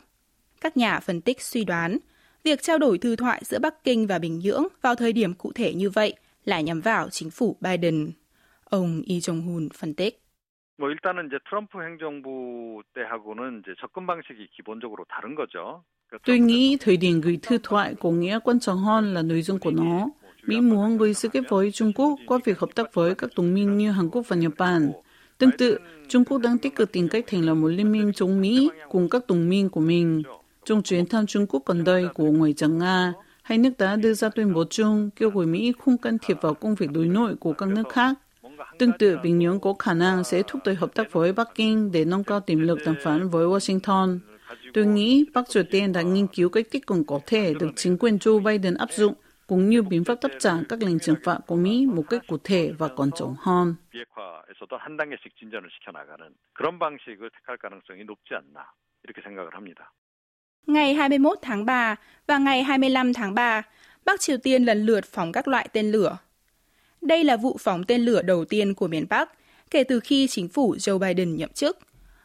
Các 0.61 0.77
nhà 0.77 1.01
phân 1.01 1.21
tích 1.21 1.43
suy 1.43 1.65
đoán, 1.65 1.99
việc 2.45 2.63
trao 2.63 2.79
đổi 2.79 2.99
thư 2.99 3.17
thoại 3.17 3.43
giữa 3.45 3.59
Bắc 3.59 3.85
Kinh 3.85 4.07
và 4.07 4.19
Bình 4.19 4.39
Nhưỡng 4.39 4.67
vào 4.83 4.95
thời 4.95 5.13
điểm 5.13 5.35
cụ 5.35 5.53
thể 5.55 5.75
như 5.75 5.91
vậy 5.91 6.15
là 6.45 6.61
nhằm 6.61 6.81
vào 6.81 7.09
chính 7.11 7.31
phủ 7.31 7.57
Biden. 7.61 8.13
Ông 8.65 9.03
Lee 9.07 9.19
Jong-hun 9.19 9.69
phân 9.75 9.95
tích. 9.95 10.23
뭐 10.79 10.91
일단은 10.91 11.27
이제 11.27 11.39
트럼프 11.51 11.83
행정부 11.83 12.83
때하고는 12.95 13.63
이제 13.63 13.75
접근 13.81 14.07
방식이 14.07 14.47
기본적으로 14.55 15.05
다른 15.09 15.35
거죠. 15.35 15.83
Tôi 16.25 16.39
nghĩ 16.39 16.77
thời 16.81 16.97
điểm 16.97 17.21
gửi 17.21 17.39
thư 17.43 17.59
thoại 17.63 17.95
có 18.01 18.11
nghĩa 18.11 18.39
quan 18.45 18.61
trọng 18.61 18.79
hơn 18.79 19.15
là 19.15 19.23
nội 19.23 19.43
dung 19.43 19.59
của 19.59 19.71
nó. 19.71 20.09
Mỹ 20.46 20.62
muốn 20.62 20.98
gây 20.98 21.14
sức 21.14 21.34
ép 21.34 21.44
với 21.50 21.72
Trung 21.72 21.94
Quốc 21.94 22.20
qua 22.26 22.40
việc 22.46 22.60
hợp 22.60 22.70
tác 22.76 22.94
với 22.94 23.16
các 23.16 23.30
đồng 23.38 23.54
minh 23.54 23.78
như 23.78 23.92
Hàn 23.92 24.10
Quốc 24.10 24.28
và 24.28 24.36
Nhật 24.36 24.52
Bản. 24.58 24.92
Tương 25.38 25.52
tự, 25.58 25.78
Trung 26.08 26.26
Quốc 26.26 26.38
đang 26.38 26.58
tích 26.58 26.76
cực 26.76 26.92
tìm 26.92 27.08
cách 27.10 27.26
thành 27.28 27.46
lập 27.46 27.54
một 27.54 27.68
liên 27.68 27.92
minh 27.92 28.12
chống 28.16 28.42
Mỹ 28.42 28.70
cùng 28.90 29.10
các 29.10 29.28
đồng 29.28 29.50
minh 29.50 29.70
của 29.70 29.82
mình. 29.82 30.24
Trong 30.66 30.84
chuyến 30.84 31.06
thăm 31.06 31.26
Trung 31.26 31.46
Quốc 31.48 31.66
gần 31.66 31.84
đây 31.84 32.08
của 32.14 32.32
Ngoại 32.32 32.54
trưởng 32.54 32.78
Nga, 32.78 33.14
hai 33.42 33.58
nước 33.58 33.72
đã 33.78 33.96
đưa 33.96 34.14
ra 34.14 34.30
tuyên 34.30 34.54
bố 34.54 34.64
chung 34.70 35.10
kêu 35.16 35.30
gọi 35.30 35.46
Mỹ 35.46 35.74
không 35.80 35.98
can 35.98 36.18
thiệp 36.26 36.38
vào 36.42 36.54
công 36.54 36.76
việc 36.76 36.92
đối 36.92 37.06
nội 37.06 37.36
của 37.40 37.54
các 37.54 37.70
nước 37.70 37.90
khác 37.90 38.14
Tương 38.80 38.92
tự, 39.00 39.18
Bình 39.24 39.40
Nhưỡng 39.40 39.60
có 39.60 39.74
khả 39.80 39.94
năng 39.94 40.24
sẽ 40.24 40.44
thúc 40.48 40.62
đẩy 40.66 40.76
hợp 40.76 40.96
tác 40.96 41.12
với 41.12 41.34
Bắc 41.34 41.56
Kinh 41.56 41.92
để 41.92 42.06
nâng 42.06 42.24
cao 42.24 42.40
tiềm 42.40 42.60
lực 42.60 42.80
đàm 42.86 42.96
phán 43.04 43.30
với 43.30 43.46
Washington. 43.46 44.20
Tôi 44.74 44.86
nghĩ 44.86 45.26
Bắc 45.34 45.50
Triều 45.50 45.64
Tiên 45.72 45.92
đã 45.92 46.02
nghiên 46.02 46.28
cứu 46.28 46.50
cách 46.50 46.68
tích 46.72 46.88
cực 46.88 46.98
có 47.08 47.20
thể 47.26 47.54
được 47.54 47.70
chính 47.76 47.98
quyền 47.98 48.18
Joe 48.18 48.44
Biden 48.44 48.74
áp 48.74 48.90
dụng, 48.92 49.14
cũng 49.54 49.70
như 49.70 49.82
biện 49.82 50.04
pháp 50.04 50.18
đáp 50.22 50.30
trả 50.40 50.54
các 50.70 50.82
lệnh 50.82 51.00
trừng 51.00 51.16
phạt 51.24 51.38
của 51.48 51.56
Mỹ 51.56 51.86
một 51.86 52.04
cách 52.10 52.22
cụ 52.28 52.38
thể 52.44 52.72
và 52.78 52.88
còn 52.88 53.12
trọng 53.12 53.36
hơn. 53.40 53.76
Ngày 60.68 60.94
21 60.94 61.38
tháng 61.42 61.66
3 61.66 61.96
và 62.28 62.38
ngày 62.38 62.64
25 62.64 63.14
tháng 63.14 63.34
3, 63.34 63.62
Bắc 64.06 64.20
Triều 64.20 64.38
Tiên 64.38 64.64
lần 64.64 64.86
lượt 64.86 65.06
phóng 65.06 65.32
các 65.32 65.48
loại 65.48 65.68
tên 65.74 65.92
lửa. 65.92 66.18
Đây 67.02 67.24
là 67.24 67.38
vụ 67.38 67.58
phóng 67.60 67.84
tên 67.84 68.02
lửa 68.02 68.22
đầu 68.22 68.46
tiên 68.46 68.74
của 68.74 68.88
miền 68.88 69.06
Bắc 69.10 69.32
kể 69.72 69.84
từ 69.84 70.00
khi 70.00 70.28
chính 70.28 70.50
phủ 70.50 70.76
Joe 70.76 71.00
Biden 71.00 71.36
nhậm 71.36 71.50
chức, 71.50 71.78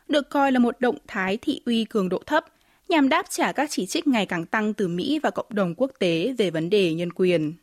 được 0.08 0.30
coi 0.30 0.52
là 0.52 0.58
một 0.58 0.80
động 0.80 0.98
thái 1.06 1.36
thị 1.36 1.60
uy 1.66 1.84
cường 1.84 2.08
độ 2.08 2.22
thấp– 2.26 2.44
nhằm 2.88 3.08
đáp 3.08 3.26
trả 3.30 3.52
các 3.52 3.70
chỉ 3.70 3.86
trích 3.86 4.06
ngày 4.06 4.26
càng 4.26 4.46
tăng 4.46 4.74
từ 4.74 4.88
Mỹ 4.88 5.20
và 5.22 5.30
cộng 5.30 5.46
đồng 5.50 5.74
quốc 5.76 5.90
tế 5.98 6.34
về 6.38 6.50
vấn 6.50 6.70
đề 6.70 6.94
nhân 6.94 7.12
quyền. 7.12 7.54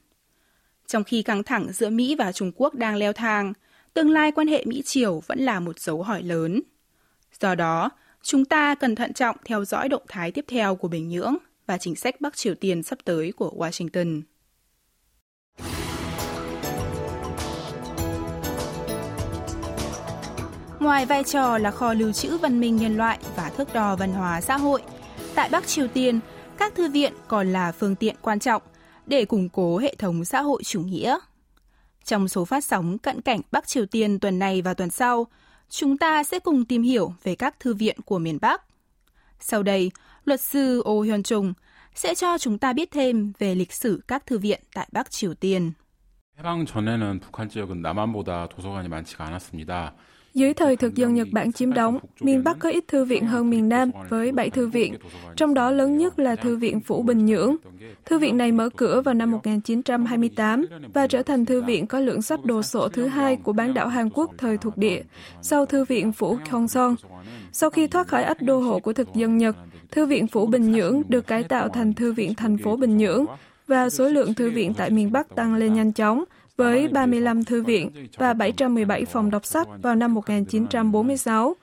Trong 0.87 1.03
khi 1.03 1.21
căng 1.21 1.43
thẳng 1.43 1.67
giữa 1.71 1.89
Mỹ 1.89 2.15
và 2.15 2.31
Trung 2.31 2.51
Quốc 2.55 2.73
đang 2.73 2.95
leo 2.95 3.13
thang, 3.13 3.53
tương 3.93 4.09
lai 4.09 4.31
quan 4.31 4.47
hệ 4.47 4.63
Mỹ-Triều 4.65 5.23
vẫn 5.27 5.39
là 5.39 5.59
một 5.59 5.79
dấu 5.79 6.03
hỏi 6.03 6.23
lớn. 6.23 6.61
Do 7.41 7.55
đó, 7.55 7.89
chúng 8.21 8.45
ta 8.45 8.75
cần 8.75 8.95
thận 8.95 9.13
trọng 9.13 9.35
theo 9.45 9.65
dõi 9.65 9.89
động 9.89 10.03
thái 10.07 10.31
tiếp 10.31 10.45
theo 10.47 10.75
của 10.75 10.87
Bình 10.87 11.09
Nhưỡng 11.09 11.35
và 11.67 11.77
chính 11.77 11.95
sách 11.95 12.21
Bắc 12.21 12.37
Triều 12.37 12.55
Tiên 12.55 12.83
sắp 12.83 12.99
tới 13.05 13.31
của 13.31 13.53
Washington. 13.57 14.21
Ngoài 20.79 21.05
vai 21.05 21.23
trò 21.23 21.57
là 21.57 21.71
kho 21.71 21.93
lưu 21.93 22.11
trữ 22.11 22.37
văn 22.37 22.59
minh 22.59 22.75
nhân 22.75 22.97
loại 22.97 23.19
và 23.35 23.49
thước 23.49 23.73
đo 23.73 23.95
văn 23.95 24.11
hóa 24.11 24.41
xã 24.41 24.57
hội, 24.57 24.81
tại 25.34 25.48
Bắc 25.52 25.66
Triều 25.66 25.88
Tiên, 25.88 26.20
các 26.58 26.74
thư 26.74 26.90
viện 26.90 27.12
còn 27.28 27.52
là 27.52 27.72
phương 27.72 27.96
tiện 27.96 28.16
quan 28.22 28.38
trọng 28.38 28.62
để 29.06 29.24
củng 29.24 29.48
cố 29.48 29.78
hệ 29.78 29.94
thống 29.98 30.24
xã 30.24 30.42
hội 30.42 30.62
chủ 30.64 30.80
nghĩa. 30.80 31.18
Trong 32.04 32.28
số 32.28 32.44
phát 32.44 32.64
sóng 32.64 32.98
cận 32.98 33.20
cảnh 33.20 33.40
Bắc 33.52 33.68
Triều 33.68 33.86
Tiên 33.86 34.18
tuần 34.18 34.38
này 34.38 34.62
và 34.62 34.74
tuần 34.74 34.90
sau, 34.90 35.26
chúng 35.68 35.98
ta 35.98 36.24
sẽ 36.24 36.38
cùng 36.38 36.64
tìm 36.64 36.82
hiểu 36.82 37.12
về 37.22 37.34
các 37.34 37.60
thư 37.60 37.74
viện 37.74 37.96
của 38.04 38.18
miền 38.18 38.38
Bắc. 38.40 38.62
Sau 39.40 39.62
đây, 39.62 39.90
luật 40.24 40.40
sư 40.40 40.82
Oh 40.88 41.04
Hyun 41.04 41.22
Chung 41.22 41.52
sẽ 41.94 42.14
cho 42.14 42.38
chúng 42.38 42.58
ta 42.58 42.72
biết 42.72 42.90
thêm 42.90 43.32
về 43.38 43.54
lịch 43.54 43.72
sử 43.72 44.02
các 44.08 44.26
thư 44.26 44.38
viện 44.38 44.60
tại 44.74 44.88
Bắc 44.92 45.10
Triều 45.10 45.34
Tiên. 45.34 45.72
해방 46.38 46.64
전에는 46.64 47.20
북한 47.20 47.50
지역은 47.50 47.82
남한보다 47.82 48.48
도서관이 48.48 48.88
많지가 48.88 49.26
않았습니다. 49.26 49.94
Dưới 50.35 50.53
thời 50.53 50.75
thực 50.75 50.95
dân 50.95 51.13
Nhật 51.13 51.27
Bản 51.31 51.51
chiếm 51.51 51.73
đóng, 51.73 51.99
miền 52.19 52.43
Bắc 52.43 52.59
có 52.59 52.69
ít 52.69 52.83
thư 52.87 53.05
viện 53.05 53.25
hơn 53.25 53.49
miền 53.49 53.69
Nam 53.69 53.91
với 54.09 54.31
7 54.31 54.49
thư 54.49 54.67
viện, 54.67 54.95
trong 55.35 55.53
đó 55.53 55.71
lớn 55.71 55.97
nhất 55.97 56.19
là 56.19 56.35
Thư 56.35 56.55
viện 56.55 56.79
Phủ 56.79 57.01
Bình 57.01 57.25
Nhưỡng. 57.25 57.55
Thư 58.05 58.19
viện 58.19 58.37
này 58.37 58.51
mở 58.51 58.69
cửa 58.75 59.01
vào 59.01 59.13
năm 59.13 59.31
1928 59.31 60.65
và 60.93 61.07
trở 61.07 61.23
thành 61.23 61.45
thư 61.45 61.61
viện 61.61 61.87
có 61.87 61.99
lượng 61.99 62.21
sách 62.21 62.45
đồ 62.45 62.61
sộ 62.61 62.87
thứ 62.89 63.07
hai 63.07 63.35
của 63.35 63.53
bán 63.53 63.73
đảo 63.73 63.87
Hàn 63.87 64.09
Quốc 64.09 64.31
thời 64.37 64.57
thuộc 64.57 64.77
địa, 64.77 65.01
sau 65.41 65.65
Thư 65.65 65.85
viện 65.85 66.11
Phủ 66.11 66.37
Gyeongsong. 66.45 66.95
Sau 67.51 67.69
khi 67.69 67.87
thoát 67.87 68.07
khỏi 68.07 68.23
ách 68.23 68.41
đô 68.41 68.59
hộ 68.59 68.79
của 68.79 68.93
thực 68.93 69.13
dân 69.13 69.37
Nhật, 69.37 69.55
Thư 69.91 70.05
viện 70.05 70.27
Phủ 70.27 70.45
Bình 70.45 70.71
Nhưỡng 70.71 71.01
được 71.09 71.27
cải 71.27 71.43
tạo 71.43 71.69
thành 71.69 71.93
Thư 71.93 72.13
viện 72.13 72.35
thành 72.35 72.57
phố 72.57 72.75
Bình 72.75 72.97
Nhưỡng 72.97 73.25
và 73.67 73.89
số 73.89 74.07
lượng 74.07 74.33
thư 74.33 74.49
viện 74.49 74.73
tại 74.73 74.89
miền 74.89 75.11
Bắc 75.11 75.35
tăng 75.35 75.55
lên 75.55 75.73
nhanh 75.73 75.93
chóng, 75.93 76.23
với 76.57 76.87
35 76.87 77.43
thư 77.43 77.63
viện 77.63 77.91
và 78.17 78.33
717 78.33 79.05
phòng 79.05 79.31
đọc 79.31 79.45
sách 79.45 79.67
vào 79.81 79.95
năm 79.95 80.13
1946. 80.13 81.55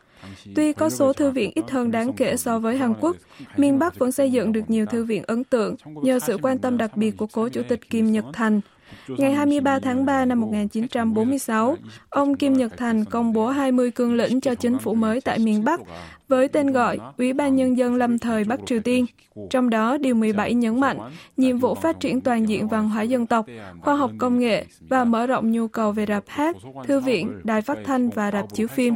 Tuy 0.55 0.73
có 0.73 0.91
số 0.91 1.13
thư 1.13 1.31
viện 1.31 1.51
ít 1.55 1.71
hơn 1.71 1.91
đáng 1.91 2.13
kể 2.13 2.37
so 2.37 2.59
với 2.59 2.77
Hàn 2.79 2.95
Quốc, 3.01 3.17
miền 3.57 3.79
Bắc 3.79 3.99
vẫn 3.99 4.13
xây 4.13 4.33
dựng 4.33 4.53
được 4.53 4.71
nhiều 4.71 4.87
thư 4.87 5.05
viện 5.05 5.23
ấn 5.27 5.45
tượng 5.45 5.75
nhờ 5.85 6.19
sự 6.19 6.39
quan 6.43 6.59
tâm 6.59 6.79
đặc 6.79 6.97
biệt 6.97 7.11
của 7.17 7.27
cố 7.27 7.49
chủ 7.49 7.63
tịch 7.69 7.91
Kim 7.91 8.13
Nhật 8.13 8.25
Thành 8.33 8.61
Ngày 9.09 9.33
23 9.33 9.79
tháng 9.79 10.05
3 10.05 10.25
năm 10.25 10.41
1946, 10.41 11.77
ông 12.11 12.37
Kim 12.37 12.53
Nhật 12.53 12.73
Thành 12.77 13.05
công 13.05 13.33
bố 13.33 13.49
20 13.49 13.91
cương 13.91 14.15
lĩnh 14.15 14.41
cho 14.41 14.55
chính 14.55 14.79
phủ 14.79 14.95
mới 14.95 15.21
tại 15.21 15.39
miền 15.39 15.65
Bắc 15.65 15.81
với 16.29 16.49
tên 16.49 16.73
gọi 16.73 16.99
Ủy 17.19 17.33
ban 17.33 17.57
Nhân 17.57 17.77
dân 17.77 17.95
lâm 17.95 18.19
thời 18.19 18.45
Bắc 18.45 18.61
Triều 18.67 18.81
Tiên. 18.81 19.07
Trong 19.51 19.71
đó, 19.71 19.97
Điều 19.97 20.15
17 20.15 20.55
nhấn 20.55 20.81
mạnh 20.81 20.99
nhiệm 21.37 21.59
vụ 21.59 21.75
phát 21.75 22.01
triển 22.01 22.21
toàn 22.21 22.49
diện 22.49 22.69
văn 22.69 22.89
hóa 22.89 23.03
dân 23.03 23.27
tộc, 23.27 23.47
khoa 23.81 23.97
học 23.97 24.11
công 24.19 24.39
nghệ 24.39 24.67
và 24.81 25.05
mở 25.05 25.27
rộng 25.27 25.53
nhu 25.53 25.69
cầu 25.69 25.93
về 25.93 26.07
rạp 26.07 26.25
hát, 26.27 26.57
thư 26.87 27.01
viện, 27.01 27.41
đài 27.45 27.63
phát 27.63 27.79
thanh 27.85 28.11
và 28.11 28.31
rạp 28.31 28.55
chiếu 28.55 28.69
phim. 28.69 28.95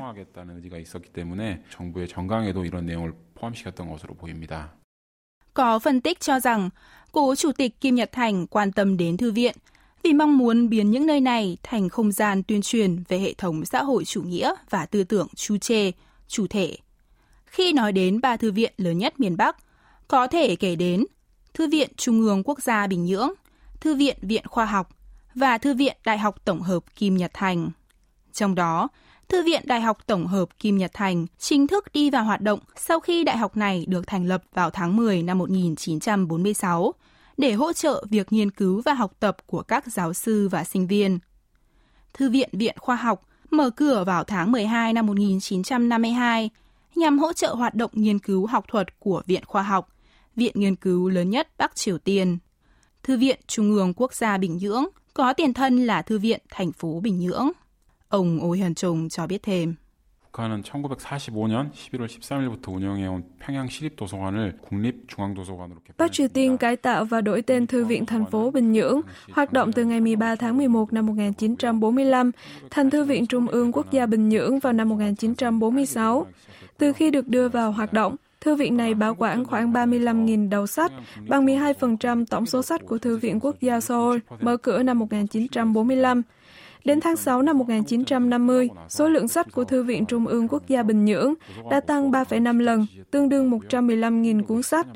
Có 5.55 5.79
phân 5.79 6.00
tích 6.00 6.21
cho 6.21 6.41
rằng, 6.41 6.71
cố 7.12 7.35
Chủ 7.35 7.53
tịch 7.53 7.81
Kim 7.81 7.95
Nhật 7.95 8.12
Thành 8.12 8.47
quan 8.47 8.73
tâm 8.73 8.97
đến 8.97 9.17
thư 9.17 9.33
viện 9.33 9.57
vì 10.07 10.13
mong 10.13 10.39
muốn 10.39 10.69
biến 10.69 10.91
những 10.91 11.07
nơi 11.07 11.21
này 11.21 11.57
thành 11.63 11.89
không 11.89 12.13
gian 12.13 12.43
tuyên 12.43 12.63
truyền 12.63 13.03
về 13.09 13.19
hệ 13.19 13.35
thống 13.35 13.65
xã 13.65 13.83
hội 13.83 14.05
chủ 14.05 14.23
nghĩa 14.23 14.55
và 14.71 14.87
tư 14.87 15.05
tưởng 15.05 15.29
chu 15.35 15.59
chê, 15.59 15.93
chủ 16.29 16.47
thể. 16.47 16.77
Khi 17.47 17.73
nói 17.73 17.93
đến 17.93 18.21
ba 18.21 18.37
thư 18.37 18.53
viện 18.53 18.73
lớn 18.77 18.99
nhất 18.99 19.21
miền 19.21 19.37
Bắc, 19.37 19.57
có 20.09 20.27
thể 20.27 20.57
kể 20.57 20.77
đến 20.77 21.07
Thư 21.55 21.69
viện 21.69 21.91
Trung 21.97 22.21
ương 22.21 22.43
Quốc 22.43 22.63
gia 22.63 22.87
Bình 22.87 23.05
Nhưỡng, 23.05 23.31
Thư 23.81 23.95
viện 23.95 24.17
Viện 24.23 24.43
Khoa 24.47 24.65
học 24.65 24.89
và 25.35 25.59
Thư 25.59 25.75
viện 25.75 25.97
Đại 26.05 26.19
học 26.19 26.45
Tổng 26.45 26.61
hợp 26.61 26.85
Kim 26.97 27.17
Nhật 27.17 27.31
Thành. 27.35 27.71
Trong 28.33 28.55
đó, 28.55 28.89
Thư 29.29 29.43
viện 29.43 29.63
Đại 29.65 29.81
học 29.81 30.07
Tổng 30.07 30.27
hợp 30.27 30.59
Kim 30.59 30.79
Nhật 30.79 30.91
Thành 30.95 31.27
chính 31.39 31.67
thức 31.67 31.93
đi 31.93 32.11
vào 32.11 32.25
hoạt 32.25 32.41
động 32.41 32.61
sau 32.77 33.01
khi 33.01 33.25
đại 33.25 33.37
học 33.37 33.57
này 33.57 33.85
được 33.89 34.07
thành 34.07 34.27
lập 34.27 34.43
vào 34.55 34.71
tháng 34.71 34.97
10 34.97 35.23
năm 35.23 35.39
1946 35.39 36.95
để 37.37 37.52
hỗ 37.52 37.73
trợ 37.73 38.05
việc 38.11 38.33
nghiên 38.33 38.50
cứu 38.50 38.83
và 38.85 38.95
học 38.95 39.12
tập 39.21 39.37
của 39.47 39.62
các 39.62 39.87
giáo 39.87 40.12
sư 40.12 40.49
và 40.49 40.64
sinh 40.64 40.87
viên. 40.87 41.19
Thư 42.14 42.31
viện 42.31 42.49
Viện 42.52 42.76
Khoa 42.78 42.97
học 42.97 43.23
mở 43.50 43.71
cửa 43.71 44.05
vào 44.07 44.25
tháng 44.25 44.52
12 44.52 44.93
năm 44.93 45.07
1952 45.07 46.50
nhằm 46.95 47.19
hỗ 47.19 47.33
trợ 47.33 47.55
hoạt 47.55 47.75
động 47.75 47.90
nghiên 47.95 48.19
cứu 48.19 48.47
học 48.47 48.64
thuật 48.69 49.00
của 49.00 49.23
Viện 49.26 49.43
Khoa 49.47 49.62
học, 49.62 49.88
viện 50.37 50.52
nghiên 50.55 50.76
cứu 50.76 51.09
lớn 51.09 51.31
nhất 51.31 51.49
Bắc 51.59 51.76
Triều 51.76 51.99
Tiên. 51.99 52.38
Thư 53.02 53.16
viện 53.16 53.40
Trung 53.47 53.71
ương 53.71 53.95
Quốc 53.95 54.14
gia 54.14 54.38
Bình 54.38 54.57
Nhưỡng 54.57 54.85
có 55.14 55.33
tiền 55.33 55.55
thân 55.55 55.87
là 55.87 56.02
Thư 56.02 56.19
viện 56.19 56.40
thành 56.50 56.73
phố 56.73 57.00
Bình 57.00 57.19
Nhưỡng. 57.19 57.50
Ông 58.09 58.40
Ô 58.40 58.50
Hiền 58.50 58.75
Trung 58.75 59.09
cho 59.09 59.26
biết 59.26 59.43
thêm. 59.43 59.75
북한은 60.36 60.62
1945년 60.63 61.72
11월 61.72 62.08
13일부터 62.08 62.70
운영해온 62.70 63.24
평양 63.40 63.68
시립도서관을 63.68 64.58
국립중앙도서관으로 64.62 65.78
Bắc 65.98 66.12
Triều 66.12 66.28
Tiên 66.28 66.58
cải 66.58 66.75
tạo 66.78 67.06
và 67.06 67.22
đổi 67.22 67.42
tên 67.42 67.68
Thư 67.68 67.86
viện 67.86 68.06
thành 68.06 68.25
phố 68.25 68.51
Bình 68.51 68.72
Nhưỡng, 68.72 69.01
hoạt 69.32 69.54
động 69.54 69.72
từ 69.72 69.86
ngày 69.86 70.00
13 70.00 70.36
tháng 70.36 70.58
11 70.58 70.94
năm 70.94 71.06
1945 71.06 72.32
thành 72.70 72.90
Thư 72.90 73.04
viện 73.04 73.28
Trung 73.28 73.48
ương 73.48 73.72
Quốc 73.72 73.92
gia 73.92 74.06
Bình 74.06 74.30
Nhưỡng 74.30 74.60
vào 74.60 74.74
năm 74.74 74.90
1946. 74.90 76.25
Từ 76.78 76.94
khi 76.94 77.12
được 77.12 77.28
đưa 77.28 77.50
vào 77.50 77.72
hoạt 77.72 77.94
động, 77.94 78.16
Thư 78.42 78.56
viện 78.56 78.78
này 78.78 78.94
bảo 78.94 79.16
quản 79.16 79.46
khoảng 79.46 79.74
35.000 79.74 80.50
đầu 80.50 80.68
sách, 80.68 80.92
bằng 81.28 81.46
12% 81.46 82.25
tổng 82.25 82.46
số 82.46 82.62
sách 82.62 82.82
của 82.86 82.98
Thư 82.98 83.18
viện 83.18 83.40
Quốc 83.40 83.56
gia 83.62 83.80
Seoul, 83.80 84.18
mở 84.42 84.58
cửa 84.58 84.84
năm 84.84 85.00
1945. 85.00 86.22
Đến 86.87 87.00
tháng 87.00 87.16
6 87.16 87.43
năm 87.43 87.59
1950, 87.59 88.69
số 88.88 89.09
lượng 89.09 89.28
sách 89.28 89.47
của 89.52 89.64
Thư 89.64 89.83
viện 89.83 90.07
Trung 90.07 90.26
ương 90.26 90.49
Quốc 90.49 90.62
gia 90.69 90.83
Bình 90.83 91.05
Nhưỡng 91.05 91.35
đã 91.71 91.81
tăng 91.81 92.11
3,5 92.11 92.59
lần, 92.59 92.87
tương 93.11 93.28
đương 93.28 93.50
115.000 93.50 94.43
cuốn 94.43 94.62
sách. 94.62 94.87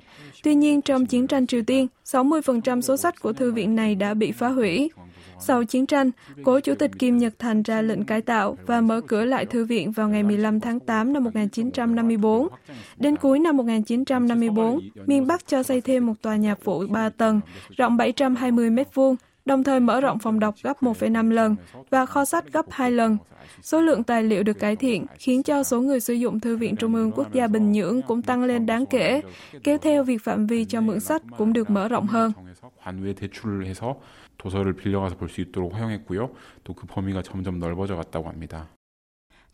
Tuy 0.42 0.54
nhiên, 0.54 0.82
trong 0.82 1.06
chiến 1.06 1.26
tranh 1.26 1.46
Triều 1.46 1.62
Tiên, 1.62 1.86
60% 2.04 2.80
số 2.80 2.96
sách 2.96 3.20
của 3.20 3.32
thư 3.32 3.52
viện 3.52 3.76
này 3.76 3.94
đã 3.94 4.14
bị 4.14 4.32
phá 4.32 4.48
hủy. 4.48 4.90
Sau 5.40 5.64
chiến 5.64 5.86
tranh, 5.86 6.10
cố 6.44 6.60
chủ 6.60 6.74
tịch 6.74 6.90
Kim 6.98 7.18
Nhật 7.18 7.38
Thành 7.38 7.62
ra 7.62 7.82
lệnh 7.82 8.04
cải 8.04 8.20
tạo 8.20 8.56
và 8.66 8.80
mở 8.80 9.00
cửa 9.06 9.24
lại 9.24 9.46
thư 9.46 9.64
viện 9.64 9.92
vào 9.92 10.08
ngày 10.08 10.22
15 10.22 10.60
tháng 10.60 10.80
8 10.80 11.12
năm 11.12 11.24
1954. 11.24 12.48
Đến 12.96 13.16
cuối 13.16 13.38
năm 13.38 13.56
1954, 13.56 14.80
miền 15.06 15.26
Bắc 15.26 15.46
cho 15.46 15.62
xây 15.62 15.80
thêm 15.80 16.06
một 16.06 16.14
tòa 16.22 16.36
nhà 16.36 16.54
phụ 16.62 16.84
3 16.88 17.08
tầng, 17.08 17.40
rộng 17.76 17.96
720 17.96 18.70
m2, 18.70 19.14
đồng 19.45 19.63
thời 19.63 19.79
mở 19.79 20.01
rộng 20.01 20.19
phòng 20.19 20.39
đọc 20.39 20.55
gấp 20.63 20.83
1,5 20.83 21.31
lần 21.31 21.55
và 21.89 22.05
kho 22.05 22.25
sách 22.25 22.53
gấp 22.53 22.65
2 22.69 22.91
lần. 22.91 23.17
Số 23.61 23.81
lượng 23.81 24.03
tài 24.03 24.23
liệu 24.23 24.43
được 24.43 24.59
cải 24.59 24.75
thiện 24.75 25.05
khiến 25.19 25.43
cho 25.43 25.63
số 25.63 25.81
người 25.81 25.99
sử 25.99 26.13
dụng 26.13 26.39
Thư 26.39 26.57
viện 26.57 26.75
Trung 26.75 26.95
ương 26.95 27.11
Quốc 27.11 27.33
gia 27.33 27.47
Bình 27.47 27.71
Nhưỡng 27.71 28.01
cũng 28.01 28.21
tăng 28.21 28.43
lên 28.43 28.65
đáng 28.65 28.85
kể, 28.85 29.21
kéo 29.63 29.77
theo 29.77 30.03
việc 30.03 30.23
phạm 30.23 30.47
vi 30.47 30.65
cho 30.65 30.81
mượn 30.81 30.99
sách 30.99 31.21
cũng 31.37 31.53
được 31.53 31.69
mở 31.69 31.87
rộng 31.87 32.07
hơn. 32.07 32.31
도서를 34.37 34.75
빌려가서 34.75 35.17
볼 35.17 35.29
수 35.29 35.41
있도록 35.41 35.73
허용했고요. 35.73 36.29
또 36.63 36.73
그 36.73 36.85
범위가 36.87 37.21
점점 37.21 37.59
넓어져 37.59 37.95
갔다고 37.95 38.29
합니다. 38.29 38.67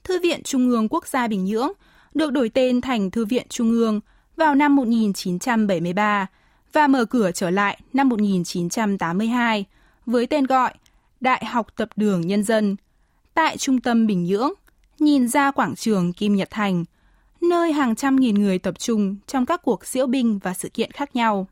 Thư 0.04 0.20
viện 0.20 0.44
Trung 0.44 0.70
ương 0.70 0.88
Quốc 0.90 1.08
gia 1.08 1.28
Bình 1.28 1.46
Nhưỡng 1.46 1.72
được 2.13 2.32
đổi 2.32 2.50
tên 2.50 2.82
thành 2.82 3.12
Thư 3.12 3.25
viện 3.25 3.46
Trung 3.50 3.72
ương 3.72 4.00
vào 4.36 4.56
năm 4.56 4.75
1973 4.75 6.28
và 6.74 6.88
mở 6.88 7.06
cửa 7.06 7.32
trở 7.32 7.50
lại 7.50 7.80
năm 7.94 8.10
1982 8.10 9.66
với 10.07 10.27
tên 10.27 10.45
gọi 10.45 10.75
Đại 11.21 11.45
học 11.45 11.77
Tập 11.77 11.89
đường 11.97 12.21
Nhân 12.21 12.43
dân 12.43 12.77
tại 13.35 13.57
trung 13.57 13.81
tâm 13.81 14.07
Bình 14.07 14.25
Nhưỡng, 14.25 14.53
nhìn 14.99 15.29
ra 15.29 15.51
quảng 15.51 15.75
trường 15.75 16.13
Kim 16.13 16.37
Nhật 16.37 16.49
Thành, 16.51 16.85
nơi 17.41 17.73
hàng 17.73 17.97
trăm 17.97 18.17
nghìn 18.17 18.35
người 18.35 18.59
tập 18.59 18.79
trung 18.79 19.17
trong 19.27 19.47
các 19.47 19.63
cuộc 19.63 19.87
diễu 19.87 20.07
binh 20.07 20.39
và 20.39 20.55
sự 20.55 20.69
kiện 20.69 20.91
khác 20.91 21.17
nhau. 21.17 21.47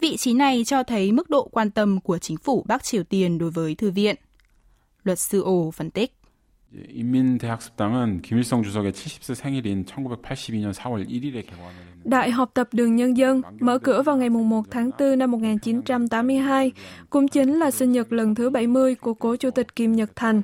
Vị 0.00 0.16
trí 0.16 0.34
này 0.34 0.64
cho 0.66 0.82
thấy 0.82 1.12
mức 1.12 1.30
độ 1.30 1.48
quan 1.52 1.70
tâm 1.70 2.00
của 2.00 2.18
chính 2.18 2.36
phủ 2.36 2.64
Bắc 2.68 2.84
Triều 2.84 3.04
Tiên 3.04 3.38
đối 3.38 3.50
với 3.50 3.74
thư 3.74 3.90
viện. 3.90 4.16
Luật 5.02 5.18
sư 5.18 5.42
Ồ 5.42 5.70
phân 5.70 5.90
tích. 5.90 6.17
Đại 12.04 12.30
học 12.30 12.50
tập 12.54 12.68
đường 12.72 12.96
nhân 12.96 13.16
dân 13.16 13.42
mở 13.60 13.78
cửa 13.78 14.02
vào 14.02 14.16
ngày 14.16 14.30
1 14.30 14.62
tháng 14.70 14.90
4 14.98 15.18
năm 15.18 15.30
1982, 15.30 16.72
cũng 17.10 17.28
chính 17.28 17.58
là 17.58 17.70
sinh 17.70 17.92
nhật 17.92 18.12
lần 18.12 18.34
thứ 18.34 18.50
70 18.50 18.94
của 18.94 19.14
cố 19.14 19.36
chủ 19.36 19.50
tịch 19.50 19.76
Kim 19.76 19.92
Nhật 19.92 20.16
Thành. 20.16 20.42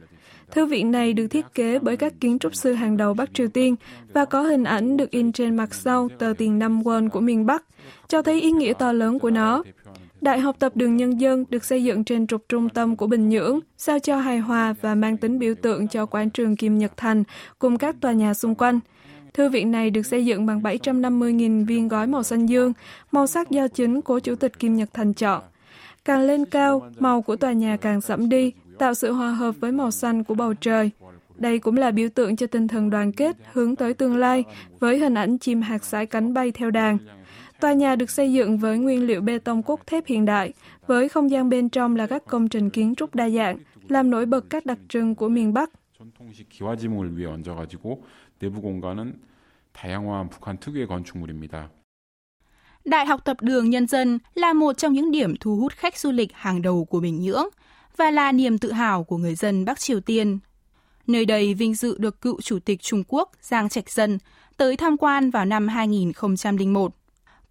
Thư 0.50 0.66
viện 0.66 0.90
này 0.90 1.12
được 1.12 1.26
thiết 1.26 1.46
kế 1.54 1.78
bởi 1.78 1.96
các 1.96 2.12
kiến 2.20 2.38
trúc 2.38 2.54
sư 2.54 2.72
hàng 2.72 2.96
đầu 2.96 3.14
Bắc 3.14 3.34
Triều 3.34 3.48
Tiên 3.48 3.76
và 4.12 4.24
có 4.24 4.42
hình 4.42 4.64
ảnh 4.64 4.96
được 4.96 5.10
in 5.10 5.32
trên 5.32 5.56
mặt 5.56 5.74
sau 5.74 6.08
tờ 6.18 6.32
tiền 6.38 6.58
năm 6.58 6.82
won 6.82 7.08
của 7.08 7.20
miền 7.20 7.46
Bắc, 7.46 7.64
cho 8.08 8.22
thấy 8.22 8.40
ý 8.40 8.50
nghĩa 8.50 8.72
to 8.78 8.92
lớn 8.92 9.18
của 9.18 9.30
nó. 9.30 9.62
Đại 10.24 10.40
học 10.40 10.56
tập 10.58 10.72
đường 10.76 10.96
nhân 10.96 11.20
dân 11.20 11.44
được 11.50 11.64
xây 11.64 11.84
dựng 11.84 12.04
trên 12.04 12.26
trục 12.26 12.48
trung 12.48 12.68
tâm 12.68 12.96
của 12.96 13.06
Bình 13.06 13.28
Nhưỡng, 13.28 13.60
sao 13.76 13.98
cho 13.98 14.16
hài 14.16 14.38
hòa 14.38 14.74
và 14.80 14.94
mang 14.94 15.16
tính 15.16 15.38
biểu 15.38 15.54
tượng 15.54 15.88
cho 15.88 16.06
quảng 16.06 16.30
trường 16.30 16.56
Kim 16.56 16.78
Nhật 16.78 16.96
Thành 16.96 17.24
cùng 17.58 17.78
các 17.78 17.96
tòa 18.00 18.12
nhà 18.12 18.34
xung 18.34 18.54
quanh. 18.54 18.80
Thư 19.34 19.48
viện 19.48 19.70
này 19.70 19.90
được 19.90 20.06
xây 20.06 20.26
dựng 20.26 20.46
bằng 20.46 20.60
750.000 20.60 21.66
viên 21.66 21.88
gói 21.88 22.06
màu 22.06 22.22
xanh 22.22 22.46
dương, 22.46 22.72
màu 23.12 23.26
sắc 23.26 23.50
do 23.50 23.68
chính 23.68 24.02
của 24.02 24.18
Chủ 24.18 24.34
tịch 24.34 24.58
Kim 24.58 24.76
Nhật 24.76 24.88
Thành 24.94 25.14
chọn. 25.14 25.42
Càng 26.04 26.22
lên 26.22 26.44
cao, 26.44 26.90
màu 26.98 27.22
của 27.22 27.36
tòa 27.36 27.52
nhà 27.52 27.76
càng 27.76 28.00
sẫm 28.00 28.28
đi, 28.28 28.52
tạo 28.78 28.94
sự 28.94 29.12
hòa 29.12 29.30
hợp 29.30 29.54
với 29.60 29.72
màu 29.72 29.90
xanh 29.90 30.24
của 30.24 30.34
bầu 30.34 30.54
trời. 30.54 30.90
Đây 31.36 31.58
cũng 31.58 31.76
là 31.76 31.90
biểu 31.90 32.08
tượng 32.08 32.36
cho 32.36 32.46
tinh 32.46 32.68
thần 32.68 32.90
đoàn 32.90 33.12
kết 33.12 33.36
hướng 33.52 33.76
tới 33.76 33.94
tương 33.94 34.16
lai 34.16 34.44
với 34.80 34.98
hình 34.98 35.14
ảnh 35.14 35.38
chim 35.38 35.62
hạt 35.62 35.84
sải 35.84 36.06
cánh 36.06 36.34
bay 36.34 36.52
theo 36.52 36.70
đàn. 36.70 36.98
Tòa 37.63 37.73
nhà 37.73 37.95
được 37.95 38.09
xây 38.09 38.33
dựng 38.33 38.57
với 38.57 38.77
nguyên 38.77 39.07
liệu 39.07 39.21
bê 39.21 39.39
tông 39.39 39.63
cốt 39.63 39.87
thép 39.87 40.05
hiện 40.05 40.25
đại, 40.25 40.53
với 40.87 41.09
không 41.09 41.31
gian 41.31 41.49
bên 41.49 41.69
trong 41.69 41.95
là 41.95 42.07
các 42.07 42.23
công 42.25 42.49
trình 42.49 42.69
kiến 42.69 42.95
trúc 42.95 43.15
đa 43.15 43.29
dạng, 43.29 43.57
làm 43.87 44.09
nổi 44.09 44.25
bật 44.25 44.45
các 44.49 44.65
đặc 44.65 44.77
trưng 44.89 45.15
của 45.15 45.29
miền 45.29 45.53
Bắc. 45.53 45.69
전통식 45.99 46.49
기와지붕을 46.49 47.17
위에 47.17 47.25
얹어가지고 47.25 48.03
내부 48.39 48.61
공간은 48.61 49.19
다양한 49.73 50.29
북한 50.29 50.57
특유의 50.59 50.87
건축물입니다. 50.87 51.69
Đại 52.85 53.05
học 53.05 53.25
Tập 53.25 53.37
đường 53.41 53.69
Nhân 53.69 53.87
dân 53.87 54.19
là 54.33 54.53
một 54.53 54.77
trong 54.77 54.93
những 54.93 55.11
điểm 55.11 55.35
thu 55.39 55.55
hút 55.55 55.73
khách 55.73 55.97
du 55.97 56.11
lịch 56.11 56.33
hàng 56.33 56.61
đầu 56.61 56.85
của 56.85 56.99
Bình 56.99 57.21
Nhưỡng 57.21 57.47
và 57.97 58.11
là 58.11 58.31
niềm 58.31 58.57
tự 58.57 58.71
hào 58.71 59.03
của 59.03 59.17
người 59.17 59.35
dân 59.35 59.65
Bắc 59.65 59.79
Triều 59.79 59.99
Tiên. 59.99 60.39
Nơi 61.07 61.25
đây 61.25 61.53
vinh 61.53 61.75
dự 61.75 61.97
được 61.97 62.21
cựu 62.21 62.41
Chủ 62.41 62.59
tịch 62.59 62.81
Trung 62.81 63.03
Quốc 63.07 63.31
Giang 63.41 63.69
Trạch 63.69 63.89
Dân 63.89 64.17
tới 64.57 64.77
tham 64.77 64.97
quan 64.97 65.29
vào 65.31 65.45
năm 65.45 65.67
2001. 65.67 66.95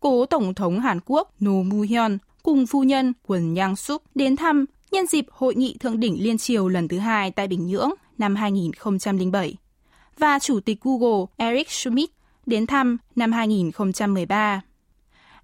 Cố 0.03 0.25
Tổng 0.25 0.53
thống 0.53 0.79
Hàn 0.79 0.99
Quốc 1.05 1.33
No 1.39 1.51
Mu 1.51 1.81
Hyun 1.81 2.17
cùng 2.43 2.67
phu 2.67 2.83
nhân 2.83 3.13
Quần 3.27 3.55
Yang 3.55 3.75
Suk 3.75 4.03
đến 4.15 4.35
thăm 4.35 4.65
nhân 4.91 5.07
dịp 5.07 5.25
Hội 5.31 5.55
nghị 5.55 5.77
Thượng 5.79 5.99
đỉnh 5.99 6.23
Liên 6.23 6.37
Triều 6.37 6.67
lần 6.67 6.87
thứ 6.87 6.97
hai 6.97 7.31
tại 7.31 7.47
Bình 7.47 7.67
Nhưỡng 7.67 7.91
năm 8.17 8.35
2007 8.35 9.55
và 10.17 10.39
Chủ 10.39 10.59
tịch 10.59 10.77
Google 10.81 11.25
Eric 11.37 11.69
Schmidt 11.69 12.09
đến 12.45 12.67
thăm 12.67 12.97
năm 13.15 13.31
2013. 13.31 14.61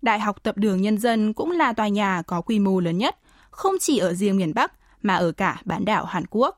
Đại 0.01 0.19
học 0.19 0.43
Tập 0.43 0.57
đường 0.57 0.81
Nhân 0.81 0.97
dân 0.97 1.33
cũng 1.33 1.51
là 1.51 1.73
tòa 1.73 1.87
nhà 1.87 2.21
có 2.27 2.41
quy 2.41 2.59
mô 2.59 2.79
lớn 2.79 2.97
nhất, 2.97 3.17
không 3.49 3.75
chỉ 3.79 3.97
ở 3.97 4.13
riêng 4.13 4.37
miền 4.37 4.53
Bắc 4.53 4.73
mà 5.01 5.15
ở 5.15 5.31
cả 5.31 5.61
bán 5.65 5.85
đảo 5.85 6.05
Hàn 6.05 6.23
Quốc. 6.29 6.57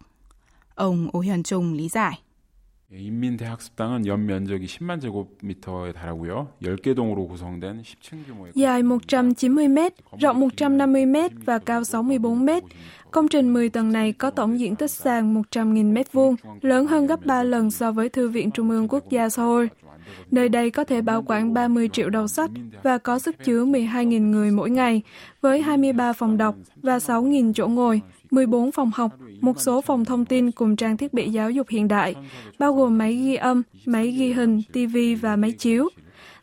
Ông 0.75 1.07
Oh 1.17 1.23
Hyun 1.23 1.43
Chung 1.43 1.73
lý 1.73 1.89
giải. 1.89 2.19
인민대학습당은 2.92 4.06
연 4.06 4.26
면적이 4.26 4.66
10만 4.66 5.00
제곱미터에 5.00 5.92
달하고요. 5.92 6.48
10개 6.62 6.94
동으로 6.94 7.26
구성된 7.26 7.82
10층 7.82 8.24
규모의 8.24 8.52
Dài 8.54 8.82
190m, 8.82 9.90
rộng 10.20 10.40
150m 10.40 11.30
và 11.44 11.58
cao 11.58 11.82
64m. 11.82 12.60
Công 13.10 13.28
trình 13.28 13.52
10 13.52 13.68
tầng 13.68 13.92
này 13.92 14.12
có 14.12 14.30
tổng 14.30 14.58
diện 14.58 14.76
tích 14.76 14.90
sàn 14.90 15.42
100.000 15.42 15.92
m2, 15.92 16.36
lớn 16.60 16.86
hơn 16.86 17.06
gấp 17.06 17.26
3 17.26 17.42
lần 17.42 17.70
so 17.70 17.92
với 17.92 18.08
Thư 18.08 18.28
viện 18.28 18.50
Trung 18.50 18.70
ương 18.70 18.88
Quốc 18.88 19.10
gia 19.10 19.28
Seoul. 19.28 19.66
Nơi 20.30 20.48
đây 20.48 20.70
có 20.70 20.84
thể 20.84 21.00
bảo 21.00 21.22
quản 21.22 21.54
30 21.54 21.88
triệu 21.92 22.10
đầu 22.10 22.28
sách 22.28 22.50
và 22.82 22.98
có 22.98 23.18
sức 23.18 23.36
chứa 23.44 23.64
12.000 23.64 24.30
người 24.30 24.50
mỗi 24.50 24.70
ngày, 24.70 25.02
với 25.40 25.62
23 25.62 26.12
phòng 26.12 26.36
đọc 26.36 26.54
và 26.82 26.98
6.000 26.98 27.52
chỗ 27.52 27.68
ngồi, 27.68 28.00
14 28.30 28.72
phòng 28.72 28.90
học, 28.94 29.12
một 29.40 29.60
số 29.60 29.80
phòng 29.80 30.04
thông 30.04 30.24
tin 30.24 30.50
cùng 30.50 30.76
trang 30.76 30.96
thiết 30.96 31.14
bị 31.14 31.28
giáo 31.28 31.50
dục 31.50 31.68
hiện 31.68 31.88
đại, 31.88 32.14
bao 32.58 32.74
gồm 32.74 32.98
máy 32.98 33.14
ghi 33.14 33.34
âm, 33.34 33.62
máy 33.86 34.10
ghi 34.10 34.32
hình, 34.32 34.62
TV 34.72 34.96
và 35.20 35.36
máy 35.36 35.52
chiếu. 35.52 35.88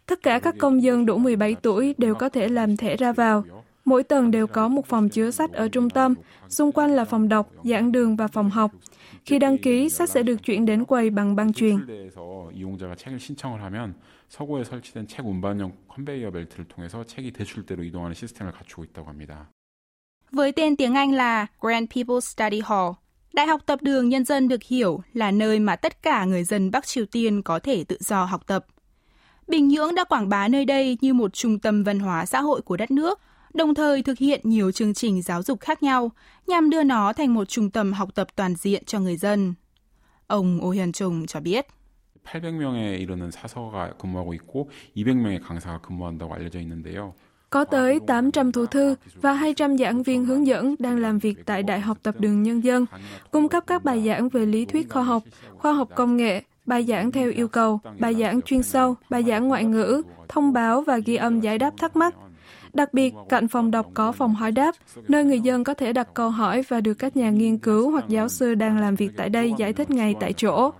Tất 0.05 0.24
cả 0.24 0.39
các 0.39 0.55
công 0.60 0.83
dân 0.83 1.05
đủ 1.05 1.17
17 1.17 1.55
tuổi 1.55 1.95
đều 1.98 2.15
có 2.15 2.29
thể 2.29 2.48
làm 2.48 2.77
thẻ 2.77 2.95
ra 2.95 3.12
vào. 3.12 3.43
Mỗi 3.86 4.03
tầng 4.03 4.31
đều 4.31 4.48
có 4.48 4.67
một 4.67 4.86
phòng 4.86 5.10
chứa 5.10 5.31
sách 5.31 5.53
ở 5.53 5.67
trung 5.67 5.89
tâm, 5.89 6.15
xung 6.50 6.72
quanh 6.72 6.91
là 6.91 7.05
phòng 7.05 7.29
đọc, 7.29 7.51
giảng 7.63 7.91
đường 7.91 8.15
và 8.15 8.27
phòng 8.27 8.50
học. 8.50 8.72
Khi 9.25 9.39
đăng 9.39 9.57
ký, 9.57 9.89
sách 9.89 10.10
sẽ 10.10 10.24
được 10.24 10.43
chuyển 10.43 10.65
đến 10.65 10.86
quầy 10.86 11.10
bằng 11.10 11.36
băng 11.36 11.53
truyền. 11.53 11.77
대에서 11.88 12.51
이용자가 12.53 12.95
책을 12.95 13.19
신청을 13.19 13.62
하면 13.63 13.95
서고에 14.29 14.63
설치된 14.63 15.07
책 15.07 15.25
운반용 15.25 15.72
컨베이어 15.88 16.31
벨트를 16.31 16.65
통해서 16.65 17.03
책이 17.05 17.31
대출대로 17.31 17.83
이동하는 17.83 18.13
시스템을 18.13 18.51
갖추고 18.51 18.83
있다고 18.83 19.07
합니다. 19.07 19.50
Với 20.33 20.51
tên 20.51 20.75
tiếng 20.75 20.93
Anh 20.93 21.12
là 21.12 21.48
Grand 21.62 21.89
People's 21.89 22.19
Study 22.19 22.62
Hall, 22.65 22.91
Đại 23.33 23.48
học 23.48 23.62
Tập 23.65 23.79
đường 23.81 24.10
Nhân 24.10 24.25
dân 24.25 24.48
được 24.48 24.63
hiểu 24.63 25.01
là 25.13 25.31
nơi 25.31 25.60
mà 25.60 25.75
tất 25.75 26.03
cả 26.03 26.25
người 26.25 26.43
dân 26.43 26.72
Bắc 26.72 26.88
Triều 26.88 27.05
Tiên 27.05 27.41
có 27.41 27.60
thể 27.60 27.83
tự 27.83 27.98
do 28.00 28.25
học 28.25 28.48
tập. 28.48 28.65
Bình 29.48 29.67
Nhưỡng 29.67 29.95
đã 29.95 30.03
quảng 30.03 30.29
bá 30.29 30.48
nơi 30.48 30.65
đây 30.65 30.98
như 31.01 31.13
một 31.13 31.33
trung 31.33 31.60
tâm 31.60 31.83
văn 31.83 32.00
hóa 32.00 32.25
xã 32.25 32.41
hội 32.41 32.62
của 32.62 32.77
đất 32.77 32.91
nước, 32.91 33.19
đồng 33.53 33.75
thời 33.75 34.03
thực 34.03 34.17
hiện 34.17 34.41
nhiều 34.43 34.72
chương 34.72 34.93
trình 34.93 35.22
giáo 35.22 35.43
dục 35.43 35.60
khác 35.60 35.83
nhau 35.83 36.12
nhằm 36.48 36.69
đưa 36.69 36.83
nó 36.83 37.13
thành 37.13 37.33
một 37.33 37.45
trung 37.45 37.69
tâm 37.69 37.93
học 37.93 38.10
tập 38.15 38.27
toàn 38.36 38.55
diện 38.55 38.86
cho 38.86 39.00
người 39.00 39.17
dân. 39.17 39.53
Ông 40.27 40.60
Oh 40.65 40.75
Hyun 40.75 40.91
Chung 40.91 41.25
cho 41.27 41.39
biết. 41.39 41.67
800명에 42.24 43.00
이르는 43.00 43.31
사서가 43.31 43.98
근무하고 43.98 44.33
있고 44.33 44.69
200명의 44.95 45.43
강사가 45.43 45.81
근무한다고 45.81 46.33
알려져 46.33 46.60
있는데요. 46.60 47.13
Có 47.50 47.64
tới 47.64 48.00
800 48.07 48.52
thủ 48.52 48.67
thư 48.67 48.95
và 49.21 49.33
200 49.33 49.78
giảng 49.78 50.02
viên 50.02 50.25
hướng 50.25 50.47
dẫn 50.47 50.75
đang 50.78 50.99
làm 50.99 51.19
việc 51.19 51.47
tại 51.47 51.62
Đại 51.62 51.81
học 51.81 51.99
Tập 52.02 52.14
đường 52.19 52.43
Nhân 52.43 52.64
dân, 52.64 52.87
cung 53.31 53.49
cấp 53.49 53.64
các 53.67 53.85
bài 53.85 54.02
giảng 54.07 54.28
về 54.28 54.47
lý 54.47 54.64
thuyết 54.64 54.90
khoa 54.90 55.02
học, 55.02 55.23
khoa 55.59 55.73
học 55.73 55.88
công 55.95 56.17
nghệ, 56.17 56.43
bài 56.67 56.85
giảng 56.85 57.12
theo 57.12 57.31
yêu 57.31 57.49
cầu, 57.49 57.81
bài 57.99 58.14
giảng 58.14 58.43
chuyên 58.43 58.62
sâu, 58.62 58.95
bài 59.11 59.25
giảng 59.28 59.49
ngoại 59.49 59.64
ngữ, 59.64 60.02
thông 60.28 60.52
báo 60.52 60.81
và 60.81 60.99
ghi 60.99 61.17
âm 61.17 61.40
giải 61.40 61.59
đáp 61.59 61.71
thắc 61.78 61.97
mắc. 61.97 62.14
Đặc 62.73 62.95
biệt, 62.95 63.14
cạnh 63.28 63.49
phòng 63.49 63.71
đọc 63.71 63.87
có 63.95 64.12
phòng 64.12 64.34
hỏi 64.34 64.52
đáp, 64.52 64.75
nơi 65.08 65.25
người 65.25 65.41
dân 65.41 65.65
có 65.65 65.75
thể 65.75 65.93
đặt 65.93 66.08
câu 66.15 66.30
hỏi 66.30 66.63
và 66.69 66.80
được 66.80 66.95
các 66.95 67.17
nhà 67.17 67.30
nghiên 67.30 67.58
cứu 67.58 67.91
hoặc 67.91 68.04
giáo 68.08 68.28
sư 68.28 68.54
đang 68.54 68.78
làm 68.78 68.95
việc 68.95 69.11
tại 69.17 69.28
đây 69.28 69.52
giải 69.58 69.73
thích 69.73 69.91
ngay 69.91 70.15
tại 70.21 70.32
chỗ. 70.32 70.71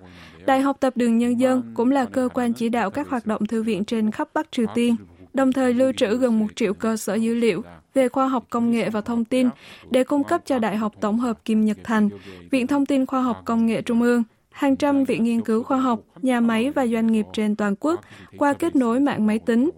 Đại 0.47 0.61
học 0.61 0.77
Tập 0.81 0.93
đường 0.97 1.19
Nhân 1.19 1.41
dân 1.41 1.63
cũng 1.75 1.91
là 1.91 2.05
cơ 2.05 2.29
quan 2.35 2.53
chỉ 2.53 2.69
đạo 2.69 2.91
các 2.91 3.09
hoạt 3.09 3.27
động 3.27 3.47
thư 3.47 3.63
viện 3.63 3.85
trên 3.85 4.11
khắp 4.11 4.29
Bắc 4.35 4.53
Triều 4.53 4.67
Tiên, 4.75 4.97
đồng 5.35 5.53
thời 5.53 5.75
lưu 5.75 5.93
trữ 5.93 6.17
gần 6.17 6.39
một 6.39 6.47
triệu 6.57 6.75
cơ 6.75 6.97
sở 6.97 7.15
dữ 7.15 7.35
liệu 7.35 7.63
về 7.95 8.09
khoa 8.09 8.29
học 8.29 8.47
công 8.51 8.71
nghệ 8.71 8.91
và 8.91 9.01
thông 9.01 9.25
tin 9.25 9.49
để 9.91 10.05
cung 10.05 10.25
cấp 10.25 10.41
cho 10.45 10.59
Đại 10.59 10.77
học 10.77 10.93
Tổng 11.01 11.19
hợp 11.19 11.45
Kim 11.45 11.65
Nhật 11.65 11.79
Thành, 11.85 12.09
Viện 12.51 12.67
Thông 12.67 12.87
tin 12.87 13.07
Khoa 13.07 13.23
học 13.23 13.43
Công 13.45 13.67
nghệ 13.67 13.83
Trung 13.83 14.03
ương, 14.03 14.23
hàng 14.51 14.77
trăm 14.77 15.05
viện 15.05 15.25
nghiên 15.25 15.41
cứu 15.41 15.63
khoa 15.63 15.79
học, 15.79 16.01
nhà 16.23 16.41
máy 16.41 16.71
và 16.71 16.87
doanh 16.87 17.07
nghiệp 17.07 17.27
trên 17.33 17.57
toàn 17.57 17.75
quốc 17.81 18.01
qua 18.39 18.53
kết 18.53 18.77
nối 18.77 19.01
mạng 19.01 19.27
máy 19.27 19.39
tính. 19.39 19.71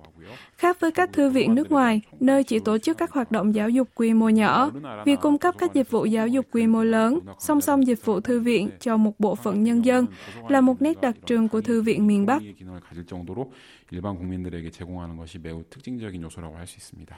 Khác 0.57 0.81
với 0.81 0.91
các 0.91 1.13
thư 1.13 1.31
viện 1.31 1.55
nước 1.55 1.71
ngoài, 1.73 2.01
nơi 2.21 2.45
chỉ 2.45 2.59
tổ 2.59 2.79
chức 2.79 2.99
các 2.99 3.13
hoạt 3.13 3.31
động 3.31 3.55
giáo 3.55 3.69
dục 3.69 3.89
quy 3.95 4.15
mô 4.15 4.29
nhỏ, 4.29 4.71
việc 5.05 5.21
cung 5.21 5.39
cấp 5.39 5.55
các 5.59 5.75
dịch 5.75 5.91
vụ 5.91 6.05
giáo 6.05 6.29
dục 6.29 6.47
quy 6.53 6.67
mô 6.67 6.85
lớn, 6.85 7.19
song 7.39 7.61
song 7.61 7.87
dịch 7.87 8.05
vụ 8.05 8.21
thư 8.21 8.41
viện 8.41 8.71
cho 8.81 8.97
một 8.97 9.13
bộ 9.19 9.35
phận 9.35 9.65
nhân 9.65 9.85
dân 9.85 10.07
là 10.49 10.61
một 10.61 10.83
nét 10.83 11.01
đặc 11.01 11.17
trưng 11.27 11.49
của 11.49 11.61
thư 11.61 11.83
viện 11.83 12.07
miền 12.07 12.27
Bắc. 12.27 12.43
의 13.92 14.02
기능을 14.02 14.02
가질 14.02 14.16
정도로 14.16 14.16
일반 14.16 14.18
국민들에게 14.18 14.72
제공하는 14.72 15.18
것이 15.18 15.40
매우 15.40 15.64
특징적인 15.70 16.22
요소라고 16.24 16.58
할 16.58 16.66
수 16.68 16.78
있습니다. 16.78 17.16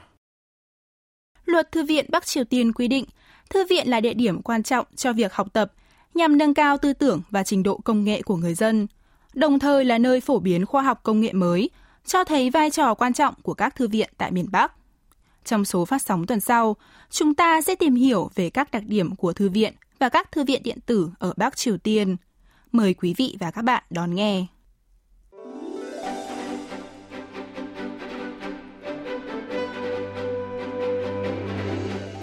Luật 1.46 1.72
Thư 1.72 1.84
viện 1.84 2.06
Bắc 2.10 2.26
Triều 2.26 2.44
Tiên 2.44 2.74
quy 2.74 2.88
định, 2.88 3.06
thư 3.50 3.66
viện 3.66 3.90
là 3.90 4.02
địa 4.02 4.14
điểm 4.14 4.42
quan 4.42 4.64
trọng 4.64 4.86
cho 4.96 5.14
việc 5.14 5.34
học 5.34 5.54
tập, 5.54 5.74
nhằm 6.14 6.38
nâng 6.38 6.54
cao 6.54 6.78
tư 6.78 6.94
tưởng 6.94 7.22
và 7.30 7.44
trình 7.44 7.64
độ 7.64 7.78
công 7.78 8.04
nghệ 8.04 8.22
của 8.22 8.36
người 8.36 8.54
dân, 8.54 8.88
đồng 9.34 9.60
thời 9.60 9.86
là 9.86 9.98
nơi 9.98 10.22
phổ 10.22 10.40
biến 10.40 10.66
khoa 10.66 10.82
học 10.82 11.00
công 11.04 11.22
nghệ 11.22 11.34
mới, 11.34 11.70
cho 12.06 12.24
thấy 12.24 12.50
vai 12.50 12.72
trò 12.72 12.94
quan 12.94 13.14
trọng 13.14 13.34
của 13.42 13.54
các 13.54 13.76
thư 13.76 13.88
viện 13.88 14.10
tại 14.18 14.32
miền 14.32 14.48
Bắc. 14.52 14.74
Trong 15.46 15.66
số 15.66 15.86
phát 15.86 16.02
sóng 16.02 16.26
tuần 16.26 16.40
sau, 16.40 16.76
chúng 17.10 17.36
ta 17.36 17.62
sẽ 17.62 17.76
tìm 17.76 17.96
hiểu 17.96 18.30
về 18.36 18.50
các 18.50 18.72
đặc 18.72 18.84
điểm 18.86 19.16
của 19.16 19.34
thư 19.34 19.50
viện 19.50 19.74
và 20.00 20.10
các 20.10 20.32
thư 20.32 20.44
viện 20.44 20.64
điện 20.64 20.78
tử 20.86 21.10
ở 21.20 21.34
Bắc 21.38 21.58
Triều 21.58 21.78
Tiên. 21.78 22.18
Mời 22.72 22.94
quý 22.94 23.14
vị 23.18 23.38
và 23.40 23.52
các 23.52 23.62
bạn 23.62 23.84
đón 23.90 24.16
nghe. 24.16 24.46